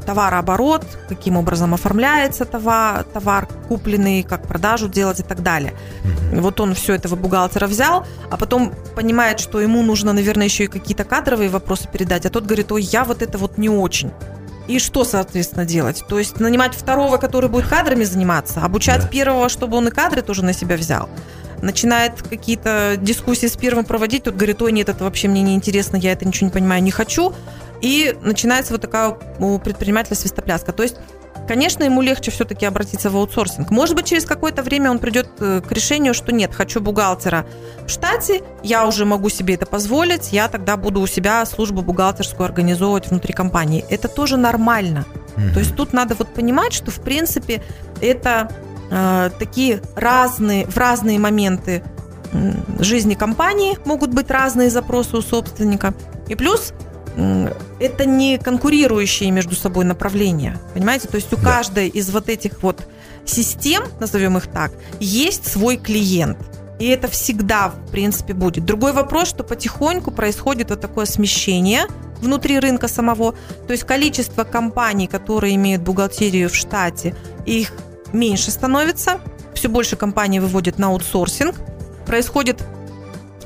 товарооборот, 0.05 0.85
каким 1.09 1.37
образом 1.37 1.73
оформляется 1.73 2.45
товар, 2.45 3.03
товар 3.03 3.47
купленный, 3.67 4.21
как 4.21 4.47
продажу 4.47 4.89
делать 4.89 5.19
и 5.19 5.23
так 5.23 5.41
далее. 5.41 5.73
Вот 6.31 6.59
он 6.59 6.75
все 6.75 6.93
этого 6.93 7.15
бухгалтера 7.15 7.65
взял, 7.65 8.05
а 8.29 8.37
потом 8.37 8.75
понимает, 8.95 9.39
что 9.39 9.59
ему 9.59 9.81
нужно, 9.81 10.13
наверное, 10.13 10.45
еще 10.45 10.65
и 10.65 10.67
какие-то 10.67 11.03
кадровые 11.03 11.49
вопросы 11.49 11.87
передать, 11.91 12.27
а 12.27 12.29
тот 12.29 12.45
говорит, 12.45 12.71
ой, 12.71 12.83
я 12.83 13.03
вот 13.03 13.23
это 13.23 13.39
вот 13.39 13.57
не 13.57 13.69
очень. 13.69 14.11
И 14.67 14.79
что, 14.79 15.05
соответственно, 15.05 15.65
делать? 15.65 16.03
То 16.07 16.19
есть 16.19 16.39
нанимать 16.39 16.75
второго, 16.75 17.17
который 17.17 17.49
будет 17.49 17.67
кадрами 17.67 18.03
заниматься, 18.03 18.61
обучать 18.61 19.03
да. 19.03 19.07
первого, 19.07 19.49
чтобы 19.49 19.77
он 19.77 19.87
и 19.87 19.91
кадры 19.91 20.21
тоже 20.21 20.43
на 20.43 20.53
себя 20.53 20.75
взял. 20.75 21.09
Начинает 21.61 22.21
какие-то 22.21 22.95
дискуссии 22.99 23.47
с 23.47 23.55
первым 23.55 23.85
проводить, 23.85 24.23
тут 24.23 24.35
говорит, 24.35 24.61
ой, 24.61 24.71
нет, 24.71 24.89
это 24.89 25.03
вообще 25.03 25.27
мне 25.27 25.41
не 25.41 25.55
интересно, 25.55 25.95
я 25.95 26.11
это 26.11 26.27
ничего 26.27 26.47
не 26.47 26.51
понимаю, 26.51 26.83
не 26.83 26.91
хочу. 26.91 27.33
И 27.81 28.15
начинается 28.21 28.73
вот 28.73 28.81
такая 28.81 29.17
у 29.39 29.57
предпринимателя 29.59 30.15
свистопляска. 30.15 30.73
То 30.73 30.83
есть 30.83 30.97
Конечно, 31.47 31.83
ему 31.83 32.01
легче 32.01 32.29
все-таки 32.29 32.65
обратиться 32.65 33.09
в 33.09 33.15
аутсорсинг. 33.15 33.71
Может 33.71 33.95
быть, 33.95 34.05
через 34.05 34.25
какое-то 34.25 34.63
время 34.63 34.91
он 34.91 34.99
придет 34.99 35.29
э, 35.39 35.61
к 35.61 35.71
решению, 35.71 36.13
что 36.13 36.33
нет, 36.33 36.53
хочу 36.53 36.81
бухгалтера 36.81 37.45
в 37.85 37.89
штате, 37.89 38.41
я 38.63 38.85
уже 38.85 39.05
могу 39.05 39.29
себе 39.29 39.53
это 39.53 39.65
позволить, 39.65 40.33
я 40.33 40.49
тогда 40.49 40.75
буду 40.75 40.99
у 40.99 41.07
себя 41.07 41.45
службу 41.45 41.81
бухгалтерскую 41.81 42.45
организовывать 42.45 43.07
внутри 43.07 43.33
компании. 43.33 43.85
Это 43.89 44.09
тоже 44.09 44.35
нормально. 44.35 45.05
Mm-hmm. 45.37 45.53
То 45.53 45.59
есть 45.59 45.75
тут 45.75 45.93
надо 45.93 46.15
вот 46.15 46.33
понимать, 46.33 46.73
что 46.73 46.91
в 46.91 46.99
принципе 46.99 47.63
это 48.01 48.51
э, 48.91 49.29
такие 49.39 49.81
разные, 49.95 50.65
в 50.65 50.75
разные 50.75 51.17
моменты 51.17 51.81
жизни 52.79 53.13
компании 53.13 53.77
могут 53.85 54.13
быть 54.13 54.29
разные 54.29 54.69
запросы 54.69 55.15
у 55.17 55.21
собственника. 55.21 55.93
И 56.27 56.35
плюс 56.35 56.73
это 57.79 58.05
не 58.05 58.37
конкурирующие 58.37 59.31
между 59.31 59.55
собой 59.55 59.85
направления. 59.85 60.59
Понимаете? 60.73 61.07
То 61.07 61.15
есть 61.15 61.33
у 61.33 61.37
да. 61.37 61.43
каждой 61.43 61.87
из 61.87 62.09
вот 62.11 62.29
этих 62.29 62.61
вот 62.61 62.87
систем, 63.25 63.83
назовем 63.99 64.37
их 64.37 64.47
так, 64.47 64.71
есть 64.99 65.47
свой 65.47 65.77
клиент. 65.77 66.37
И 66.79 66.87
это 66.87 67.07
всегда, 67.07 67.69
в 67.69 67.91
принципе, 67.91 68.33
будет. 68.33 68.65
Другой 68.65 68.93
вопрос, 68.93 69.29
что 69.29 69.43
потихоньку 69.43 70.11
происходит 70.11 70.69
вот 70.69 70.79
такое 70.79 71.05
смещение 71.05 71.85
внутри 72.21 72.59
рынка 72.59 72.87
самого. 72.87 73.33
То 73.65 73.73
есть 73.73 73.83
количество 73.83 74.43
компаний, 74.43 75.07
которые 75.07 75.55
имеют 75.55 75.81
бухгалтерию 75.81 76.49
в 76.49 76.55
штате, 76.55 77.15
их 77.45 77.71
меньше 78.13 78.51
становится. 78.51 79.19
Все 79.55 79.69
больше 79.69 79.95
компаний 79.95 80.39
выводят 80.39 80.77
на 80.77 80.87
аутсорсинг. 80.87 81.55
Происходит 82.05 82.61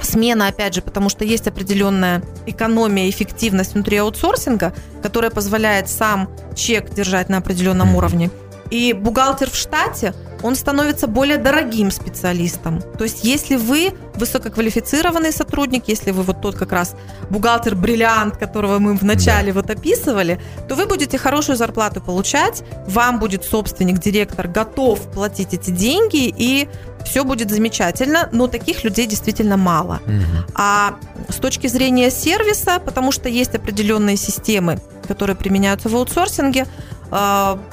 смена, 0.06 0.48
опять 0.48 0.74
же, 0.74 0.82
потому 0.82 1.10
что 1.10 1.24
есть 1.26 1.48
определенная 1.48 2.24
экономия, 2.46 3.10
эффективность 3.10 3.74
внутри 3.74 3.98
аутсорсинга, 3.98 4.74
которая 5.02 5.32
позволяет 5.32 5.90
сам 5.90 6.30
чек 6.56 6.94
держать 6.94 7.30
на 7.30 7.38
определенном 7.38 7.96
уровне. 7.96 8.30
И 8.70 8.94
бухгалтер 8.94 9.50
в 9.50 9.56
штате, 9.56 10.14
он 10.43 10.56
становится 10.56 11.08
более 11.08 11.38
дорогим 11.38 11.91
специалистом. 11.91 12.82
То 12.97 13.04
есть, 13.04 13.23
если 13.23 13.56
вы 13.56 13.93
высококвалифицированный 14.15 15.32
сотрудник, 15.32 15.84
если 15.88 16.12
вы 16.12 16.23
вот 16.23 16.41
тот 16.41 16.56
как 16.56 16.71
раз 16.71 16.95
бухгалтер-бриллиант, 17.30 18.38
которого 18.38 18.80
мы 18.80 18.93
вначале 18.93 19.54
да. 19.54 19.62
вот 19.62 19.69
описывали, 19.69 20.39
то 20.67 20.75
вы 20.75 20.86
будете 20.86 21.17
хорошую 21.17 21.56
зарплату 21.56 22.01
получать, 22.01 22.63
вам 22.88 23.19
будет 23.19 23.43
собственник, 23.43 23.99
директор 23.99 24.47
готов 24.47 24.99
платить 25.12 25.54
эти 25.54 25.71
деньги, 25.71 26.34
и 26.36 26.67
все 27.06 27.23
будет 27.23 27.49
замечательно, 27.49 28.30
но 28.32 28.47
таких 28.47 28.84
людей 28.84 29.08
действительно 29.08 29.58
мало. 29.58 30.01
Угу. 30.06 30.54
А 30.56 30.95
с 31.30 31.36
точки 31.36 31.67
зрения 31.67 32.12
сервиса, 32.12 32.80
потому 32.80 33.12
что 33.12 33.30
есть 33.30 33.56
определенные 33.56 34.17
системы, 34.17 34.80
которые 35.08 35.36
применяются 35.36 35.89
в 35.89 35.95
аутсорсинге, 35.95 36.67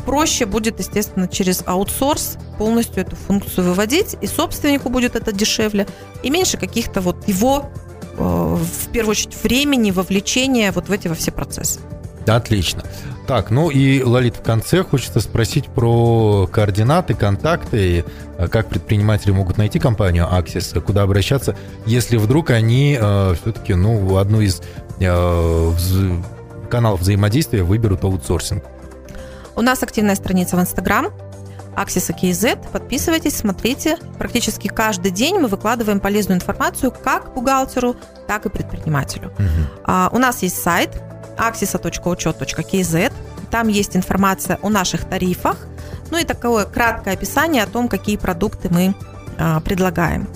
проще 0.05 0.47
будет, 0.47 0.81
естественно, 0.81 1.29
через 1.29 1.63
аутсорс 1.65 2.39
полностью 2.59 3.03
эту 3.03 3.15
функцию 3.15 3.69
выводить, 3.69 4.17
и 4.21 4.27
собственнику 4.27 4.89
будет 4.89 5.15
это 5.15 5.33
дешевле, 5.33 5.87
и 6.23 6.31
меньше 6.31 6.59
каких-то 6.59 7.01
вот 7.01 7.29
его, 7.29 7.71
а, 8.19 8.57
в 8.57 8.89
первую 8.93 9.13
очередь, 9.13 9.37
времени, 9.43 9.93
вовлечения 9.93 10.73
вот 10.73 10.89
в 10.89 10.93
эти 10.93 11.09
во 11.09 11.15
все 11.15 11.31
процессы. 11.31 11.81
Отлично. 12.27 12.83
Так, 13.27 13.51
ну 13.51 13.71
и, 13.71 14.03
Лолит, 14.03 14.37
в 14.37 14.43
конце 14.43 14.83
хочется 14.83 15.21
спросить 15.21 15.67
про 15.67 16.47
координаты, 16.51 17.15
контакты, 17.15 18.05
а, 18.37 18.49
как 18.49 18.69
предприниматели 18.69 19.31
могут 19.31 19.57
найти 19.57 19.79
компанию 19.79 20.27
Axis, 20.31 20.81
куда 20.81 21.03
обращаться, 21.03 21.57
если 21.87 22.17
вдруг 22.17 22.51
они 22.51 22.99
э, 23.01 23.35
все-таки, 23.41 23.75
ну, 23.75 24.17
одну 24.17 24.41
из 24.41 24.61
э, 24.99 25.73
каналов 26.69 27.01
взаимодействия 27.01 27.63
выберут 27.63 28.03
аутсорсинг. 28.05 28.65
У 29.59 29.61
нас 29.61 29.83
активная 29.83 30.15
страница 30.15 30.57
в 30.57 30.61
Инстаграм, 30.61 31.09
Axis 31.75 32.15
KZ. 32.15 32.71
Подписывайтесь, 32.71 33.37
смотрите. 33.37 33.99
Практически 34.17 34.69
каждый 34.69 35.11
день 35.11 35.41
мы 35.41 35.49
выкладываем 35.49 35.99
полезную 35.99 36.37
информацию 36.37 36.93
как 36.93 37.35
бухгалтеру, 37.35 37.97
так 38.29 38.47
и 38.47 38.51
предпринимателю. 38.51 39.33
Угу. 39.33 39.83
А, 39.85 40.11
у 40.13 40.19
нас 40.19 40.43
есть 40.45 40.63
сайт 40.63 41.03
axisa.учет.kz. 41.37 43.13
Там 43.51 43.67
есть 43.67 43.97
информация 43.97 44.61
о 44.63 44.69
наших 44.69 45.05
тарифах, 45.07 45.57
ну 46.13 46.19
и 46.19 46.25
такое 46.25 46.65
краткое 46.65 47.15
описание 47.15 47.65
о 47.65 47.67
том, 47.67 47.89
какие 47.89 48.17
продукты 48.17 48.69
мы 48.71 48.95
а, 49.39 49.59
предлагаем. 49.59 50.29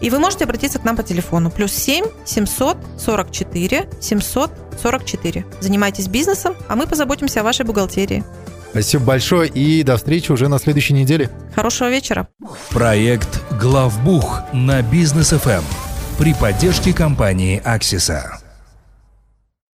И 0.00 0.10
вы 0.10 0.18
можете 0.18 0.44
обратиться 0.44 0.78
к 0.78 0.84
нам 0.84 0.96
по 0.96 1.02
телефону 1.02 1.50
плюс 1.50 1.72
7 1.72 2.04
744 2.24 3.88
744. 4.00 5.44
Занимайтесь 5.60 6.08
бизнесом, 6.08 6.54
а 6.68 6.76
мы 6.76 6.86
позаботимся 6.86 7.40
о 7.40 7.42
вашей 7.42 7.64
бухгалтерии. 7.64 8.24
Спасибо 8.70 9.04
большое 9.04 9.48
и 9.48 9.82
до 9.82 9.96
встречи 9.96 10.30
уже 10.30 10.48
на 10.48 10.58
следующей 10.58 10.94
неделе. 10.94 11.28
Хорошего 11.54 11.90
вечера. 11.90 12.28
Проект 12.70 13.40
«Главбух» 13.60 14.42
на 14.52 14.80
Бизнес 14.82 15.30
ФМ 15.30 15.64
при 16.18 16.34
поддержке 16.34 16.92
компании 16.92 17.60
«Аксиса». 17.64 18.40